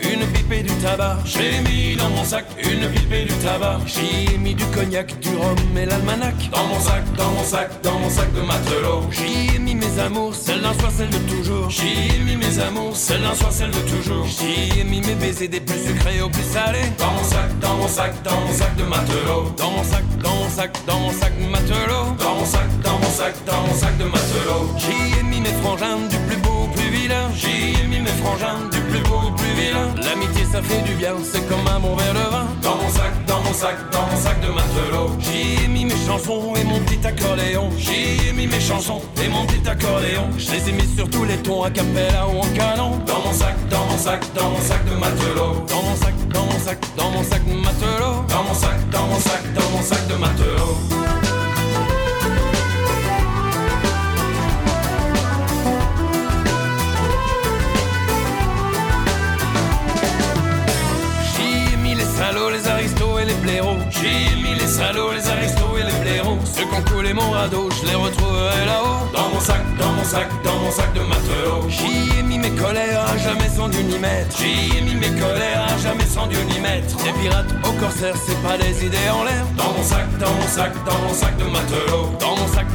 Une 0.00 0.26
pipe 0.32 0.52
et 0.52 0.62
du 0.62 0.72
tabac. 0.74 1.18
J'ai 1.24 1.60
mis 1.60 1.96
dans 1.96 2.08
mon 2.10 2.24
sac 2.24 2.44
une 2.58 2.88
pipe 2.90 3.12
et 3.12 3.24
du 3.24 3.34
tabac. 3.34 3.80
J'y 3.86 4.34
ai 4.34 4.38
mis 4.38 4.54
du 4.54 4.64
cognac, 4.66 5.18
du 5.20 5.30
rhum 5.36 5.56
et 5.76 5.86
l'almanach. 5.86 6.34
Dans 6.52 6.64
mon 6.66 6.80
sac, 6.80 7.02
dans 7.16 7.30
mon 7.30 7.44
sac, 7.44 7.70
dans 7.82 7.98
mon 7.98 8.10
sac 8.10 8.32
de 8.32 8.40
matelot. 8.40 9.02
J'y 9.10 9.56
ai 9.56 9.58
mis 9.58 9.74
mes 9.74 9.98
amours, 9.98 10.34
celle 10.34 10.60
d'un 10.60 10.74
soir, 10.74 10.92
celle 10.96 11.10
de 11.10 11.18
toujours. 11.18 11.70
J'y 11.70 11.88
ai 11.88 12.18
mis 12.24 12.36
mes 12.36 12.58
amours, 12.60 12.96
celle 12.96 13.22
d'un 13.22 13.34
soir, 13.34 13.52
celle 13.52 13.70
de 13.70 13.80
toujours. 13.80 14.26
J'y 14.26 14.80
ai 14.80 14.84
mis 14.84 15.00
mes 15.00 15.14
baisers 15.14 15.48
des 15.48 15.60
plus 15.60 15.80
sucrés 15.86 16.20
aux 16.20 16.28
plus 16.28 16.42
salés. 16.42 16.90
Dans 16.98 17.10
mon 17.12 17.24
sac, 17.24 17.58
dans 17.60 17.74
mon 17.76 17.88
sac, 17.88 18.22
dans 18.22 18.40
mon 18.40 18.52
sac 18.52 18.76
de 18.76 18.84
matelot. 18.84 19.52
Dans 19.56 19.70
mon 19.70 19.84
sac, 19.84 20.04
dans 20.22 20.34
mon 20.34 20.48
sac, 20.50 20.72
dans 20.86 20.98
mon 21.00 21.12
sac 21.12 21.32
de 21.40 21.46
matelot. 21.46 22.14
Dans 22.18 22.34
mon 22.34 22.44
sac, 22.44 22.68
dans 22.82 22.98
mon 22.98 23.10
sac, 23.10 23.34
dans 23.46 23.62
mon 23.66 23.74
sac 23.74 23.96
de 23.98 24.04
matelot. 24.04 24.70
J'y 24.78 25.18
ai 25.18 25.22
mis 25.22 25.40
mes 25.40 25.54
frangins 25.62 25.98
du 26.08 26.16
plus 26.28 26.36
beau 26.36 26.64
au 26.64 26.66
plus 26.68 26.90
vilain. 26.90 27.30
J'y 27.34 27.80
ai 27.80 27.86
mis 27.86 28.00
mes 28.00 28.16
frangins 28.22 28.68
du 28.70 28.80
plus 28.80 29.00
beau 29.00 29.20
au 29.23 29.23
L'amitié 30.02 30.44
ça 30.50 30.62
fait 30.62 30.82
du 30.82 30.94
bien, 30.94 31.14
c'est 31.22 31.46
comme 31.48 31.66
un 31.66 31.78
bon 31.80 31.94
verre 31.94 32.14
de 32.14 32.30
vin. 32.30 32.46
Dans 32.62 32.76
mon 32.76 32.88
sac, 32.88 33.12
dans 33.26 33.40
mon 33.40 33.52
sac, 33.52 33.76
dans 33.92 34.06
mon 34.06 34.16
sac 34.16 34.40
de 34.40 34.48
matelot. 34.48 35.10
J'y 35.20 35.64
ai 35.64 35.68
mis 35.68 35.84
mes 35.84 36.06
chansons 36.06 36.54
et 36.56 36.64
mon 36.64 36.78
petit 36.80 37.06
accordéon. 37.06 37.70
J'y 37.78 38.28
ai 38.28 38.32
mis 38.32 38.46
mes 38.46 38.60
chansons 38.60 39.00
et 39.22 39.28
mon 39.28 39.46
petit 39.46 39.68
accordéon. 39.68 40.28
Je 40.36 40.50
les 40.52 40.68
ai 40.68 40.72
mis 40.72 40.96
sur 40.96 41.08
tous 41.08 41.24
les 41.24 41.36
tons, 41.36 41.62
à 41.62 41.70
cappella 41.70 42.26
ou 42.28 42.38
en 42.38 42.48
canon. 42.54 42.98
Dans 43.06 43.20
mon 43.20 43.32
sac, 43.32 43.54
dans 43.70 43.84
mon 43.86 43.98
sac, 43.98 44.20
dans 44.34 44.50
mon 44.50 44.60
sac 44.60 44.84
de 44.84 44.96
matelot. 44.96 45.64
Dans 45.68 45.82
mon 45.82 45.96
sac, 45.96 46.14
dans 46.28 46.44
mon 46.44 46.58
sac, 46.58 46.78
dans 46.96 47.10
mon 47.10 47.22
sac 47.22 47.44
de 47.46 47.54
matelot. 47.54 48.24
Dans 48.28 48.42
mon 48.42 48.54
sac, 48.54 48.90
dans 48.90 49.06
mon 49.06 49.20
sac, 49.20 49.42
dans 49.54 49.70
mon 49.70 49.82
sac 49.82 50.06
de 50.08 50.14
matelot. 50.14 51.43
J'y 63.54 64.06
ai 64.06 64.42
mis 64.42 64.58
les 64.58 64.66
salauds, 64.66 65.12
les 65.12 65.28
aristos 65.28 65.78
et 65.78 65.84
les 65.84 65.98
blaireaux. 66.02 66.38
Ceux 66.44 66.64
qui 66.64 66.74
ont 66.74 66.82
coulé 66.92 67.12
mon 67.12 67.30
radeau, 67.30 67.68
je 67.70 67.86
les 67.86 67.94
retrouverai 67.94 68.66
là-haut. 68.66 69.06
Dans 69.14 69.28
mon 69.28 69.38
sac, 69.38 69.62
dans 69.78 69.92
mon 69.92 70.02
sac, 70.02 70.28
dans 70.42 70.58
mon 70.58 70.70
sac 70.72 70.92
de 70.92 71.00
matelot. 71.00 71.68
J'y 71.68 72.18
ai 72.18 72.22
mis 72.24 72.38
mes 72.38 72.50
colères, 72.50 73.06
jamais 73.16 73.48
sans 73.48 73.68
Dieu 73.68 73.82
ni 73.82 73.96
maître. 73.98 74.36
J'y 74.36 74.76
ai 74.76 74.80
mis 74.80 74.96
mes 74.96 75.20
colères, 75.20 75.68
jamais 75.80 76.04
sans 76.04 76.26
Dieu 76.26 76.40
ni 76.50 76.58
maître. 76.58 76.96
Des 77.04 77.12
pirates 77.12 77.46
au 77.62 77.72
corsaire, 77.80 78.16
c'est 78.26 78.42
pas 78.42 78.58
des 78.58 78.86
idées 78.86 79.10
en 79.12 79.22
l'air. 79.22 79.46
Dans 79.56 79.72
mon 79.72 79.84
sac, 79.84 80.06
dans 80.18 80.34
mon 80.34 80.48
sac, 80.48 80.72
dans 80.84 80.98
mon 81.06 81.14
sac 81.14 81.36
de 81.36 81.44
matelot. 81.44 82.10
Dans 82.18 82.36
mon 82.36 82.48
sac, 82.48 82.66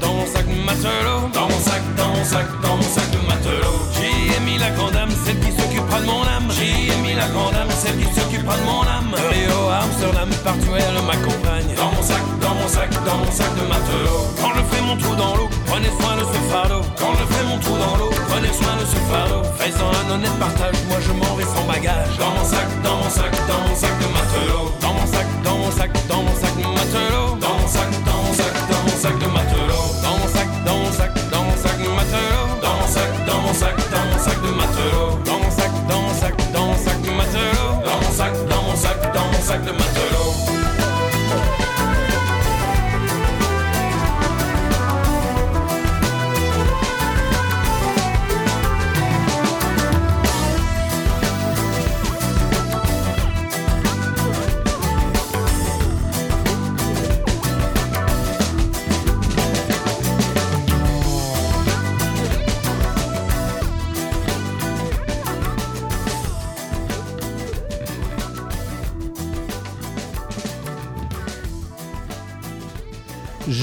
dans 0.00 0.14
mon 0.14 0.26
sac 0.26 0.46
matelot. 0.46 1.28
Dans 1.34 1.48
mon 1.48 1.60
sac, 1.60 1.82
dans 1.96 2.08
mon 2.08 2.24
sac, 2.24 2.46
dans 2.62 2.80
sac 2.82 3.10
de 3.10 3.18
matelot. 3.28 3.76
J'y 3.92 4.32
ai 4.32 4.40
mis 4.40 4.58
la 4.58 4.70
grande 4.70 4.96
âme, 4.96 5.10
celle 5.24 5.38
qui 5.40 5.52
s'occupera 5.52 6.00
de 6.00 6.06
mon 6.06 6.22
âme. 6.22 6.48
J'y 6.50 6.88
ai 6.92 6.96
mis 7.02 7.14
la 7.14 7.28
grande 7.28 7.54
âme, 7.54 7.68
celle 7.76 7.98
qui 7.98 8.08
s'occupera 8.14 8.56
de 8.56 8.64
mon 8.64 8.82
âme. 8.82 9.12
Léo 9.30 9.68
Amsterdam, 9.68 10.30
partout 10.44 10.72
elle 10.76 11.02
m'accompagne. 11.04 11.74
Dans 11.76 11.92
mon 11.92 12.02
sac, 12.02 12.22
dans 12.40 12.54
mon 12.54 12.68
sac, 12.68 12.90
dans 13.04 13.18
mon 13.20 13.30
sac 13.30 13.52
de 13.54 13.64
matelot. 13.68 14.24
Quand 14.40 14.52
je 14.56 14.62
fais 14.70 14.82
mon 14.82 14.96
trou 14.96 15.14
dans 15.14 15.36
l'eau, 15.36 15.48
prenez 15.66 15.92
soin 16.00 16.16
de 16.16 16.24
ce 16.24 16.40
fardeau. 16.48 16.80
Quand 16.96 17.12
je 17.12 17.24
fais 17.34 17.44
mon 17.44 17.58
trou 17.58 17.76
dans 17.76 17.96
l'eau, 18.00 18.10
prenez 18.28 18.52
soin 18.56 18.74
de 18.80 18.86
ce 18.88 18.98
fardeau. 19.12 19.42
Faisant 19.60 19.92
un 19.92 20.14
honnête 20.14 20.38
partage, 20.40 20.76
moi 20.88 20.98
je 21.04 21.12
m'en 21.12 21.34
vais 21.36 21.44
sans 21.44 21.66
bagage. 21.68 22.16
Dans 22.16 22.32
mon 22.32 22.44
sac, 22.44 22.68
dans 22.82 22.96
mon 22.96 23.10
sac, 23.10 23.32
dans 23.44 23.60
mon 23.68 23.76
sac 23.76 23.92
de 24.00 24.08
matelot. 24.08 24.72
Dans 24.80 24.94
mon 24.96 25.06
sac, 25.06 25.28
dans 25.44 25.56
mon 25.60 25.70
sac, 25.70 25.90
dans 26.08 26.22
mon 26.24 26.34
sac 26.40 26.54
de 26.56 26.64
matelot. 26.64 27.28
Dans 27.44 27.56
mon 27.60 27.68
sac, 27.68 27.90
dans 28.08 28.20
mon 28.24 28.32
sac, 28.32 28.52
dans 28.72 28.82
mon 28.88 28.96
sac 28.96 29.18
de 29.20 29.26
matelot. 29.26 29.55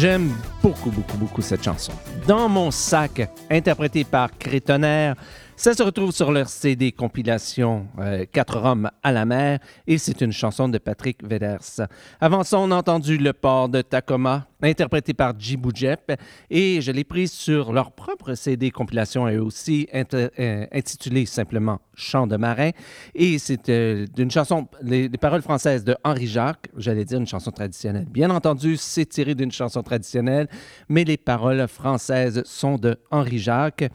J'aime 0.04 0.34
beaucoup, 0.62 0.91
beaucoup, 0.91 1.16
beaucoup 1.16 1.41
cette 1.41 1.64
chanson. 1.64 1.93
Dans 2.28 2.49
mon 2.49 2.72
sac, 2.72 3.32
interprétée 3.49 4.04
par 4.04 4.38
Crétonnerre, 4.38 5.16
ça 5.64 5.74
se 5.74 5.82
retrouve 5.82 6.11
sur 6.11 6.34
leur 6.34 6.49
CD 6.49 6.91
compilation 6.91 7.88
euh, 7.97 8.26
Quatre 8.30 8.59
Roms 8.59 8.91
à 9.01 9.14
la 9.14 9.24
mer 9.24 9.59
et 9.88 9.97
c'est 9.97 10.20
une 10.20 10.34
chanson 10.34 10.68
de 10.68 10.78
Patrick 10.78 11.26
Veders. 11.26 11.88
Avant 12.20 12.43
ça, 12.43 12.59
on 12.59 12.70
a 12.70 12.76
entendu 12.76 13.18
Le 13.18 13.32
port 13.32 13.70
de 13.70 13.82
Tacoma, 13.82 14.45
interprété 14.61 15.14
par 15.14 15.39
Djibou 15.39 15.72
Jep 15.74 16.11
et 16.49 16.82
je 16.82 16.91
l'ai 16.91 17.05
prise 17.05 17.32
sur 17.32 17.72
leur 17.72 17.93
propre 17.93 18.34
CD 18.34 18.72
compilation 18.72 19.30
et 19.30 19.38
aussi 19.38 19.88
euh, 19.93 20.66
intitulée 20.74 21.26
simplement 21.26 21.80
Chant 21.95 22.28
de 22.28 22.36
marin 22.36 22.72
et 23.16 23.39
c'est 23.39 23.70
euh, 23.70 24.05
chanson, 24.30 24.68
les, 24.82 25.07
les 25.07 25.18
paroles 25.18 25.43
françaises 25.43 25.86
de 25.86 25.95
Henri 26.03 26.28
Jacques, 26.28 26.68
j'allais 26.76 27.05
dire 27.05 27.20
une 27.20 27.28
chanson 27.28 27.51
traditionnelle. 27.51 28.07
Bien 28.09 28.32
entendu, 28.32 28.76
c'est 28.76 29.05
tiré 29.05 29.34
d'une 29.34 29.51
chanson 29.51 29.82
traditionnelle, 29.82 30.49
mais 30.89 31.05
les 31.05 31.16
paroles 31.18 31.66
françaises 31.70 32.43
sont 32.43 32.76
de 32.76 32.97
Henri 33.11 33.39
Jacques. 33.39 33.86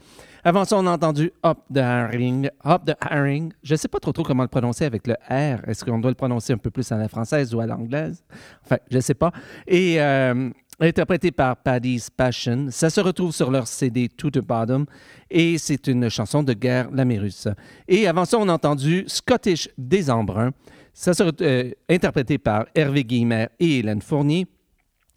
Avant 0.43 0.65
ça, 0.65 0.77
on 0.77 0.85
a 0.87 0.91
entendu 0.91 1.31
Hop 1.43 1.59
the 1.73 1.77
Herring. 1.77 2.49
Hop 2.63 2.85
the 2.85 2.95
Herring. 3.09 3.51
Je 3.63 3.73
ne 3.73 3.77
sais 3.77 3.87
pas 3.87 3.99
trop, 3.99 4.11
trop 4.11 4.23
comment 4.23 4.43
le 4.43 4.49
prononcer 4.49 4.85
avec 4.85 5.07
le 5.07 5.15
R. 5.29 5.67
Est-ce 5.67 5.83
qu'on 5.83 5.99
doit 5.99 6.11
le 6.11 6.15
prononcer 6.15 6.53
un 6.53 6.57
peu 6.57 6.71
plus 6.71 6.89
à 6.91 6.97
la 6.97 7.07
française 7.07 7.53
ou 7.53 7.59
à 7.59 7.65
l'anglaise? 7.65 8.23
Enfin, 8.63 8.77
je 8.89 8.97
ne 8.97 9.01
sais 9.01 9.13
pas. 9.13 9.31
Et 9.67 10.01
euh, 10.01 10.49
interprété 10.79 11.31
par 11.31 11.57
Paddy's 11.57 12.09
Passion. 12.09 12.67
Ça 12.69 12.89
se 12.89 13.01
retrouve 13.01 13.33
sur 13.33 13.51
leur 13.51 13.67
CD 13.67 14.07
To 14.07 14.29
the 14.29 14.39
Bottom. 14.39 14.85
Et 15.29 15.57
c'est 15.57 15.87
une 15.87 16.09
chanson 16.09 16.43
de 16.43 16.53
guerre 16.53 16.89
Lamérus. 16.91 17.47
Et 17.87 18.07
avant 18.07 18.25
ça, 18.25 18.37
on 18.37 18.47
a 18.47 18.53
entendu 18.53 19.03
Scottish 19.07 19.69
des 19.77 20.09
Embruns. 20.09 20.51
Ça 20.93 21.13
se 21.13 21.23
euh, 21.41 21.71
interprété 21.89 22.37
par 22.37 22.65
Hervé 22.75 23.03
Guillemert 23.03 23.49
et 23.59 23.79
Hélène 23.79 24.01
Fournier. 24.01 24.47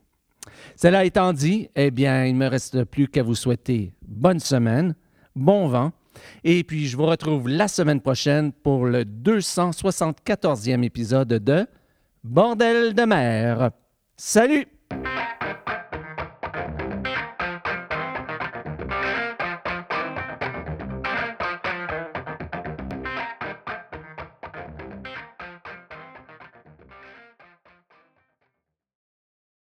Cela 0.76 1.04
étant 1.04 1.32
dit, 1.32 1.68
eh 1.74 1.90
bien, 1.90 2.24
il 2.24 2.34
ne 2.34 2.38
me 2.38 2.46
reste 2.46 2.84
plus 2.84 3.08
qu'à 3.08 3.22
vous 3.22 3.34
souhaiter 3.34 3.92
bonne 4.06 4.40
semaine, 4.40 4.94
bon 5.34 5.68
vent, 5.68 5.92
et 6.44 6.64
puis 6.64 6.86
je 6.86 6.96
vous 6.96 7.06
retrouve 7.06 7.48
la 7.48 7.68
semaine 7.68 8.00
prochaine 8.00 8.52
pour 8.52 8.86
le 8.86 9.04
274e 9.04 10.82
épisode 10.82 11.28
de 11.28 11.66
Bordel 12.24 12.94
de 12.94 13.02
mer. 13.02 13.70
Salut! 14.16 14.75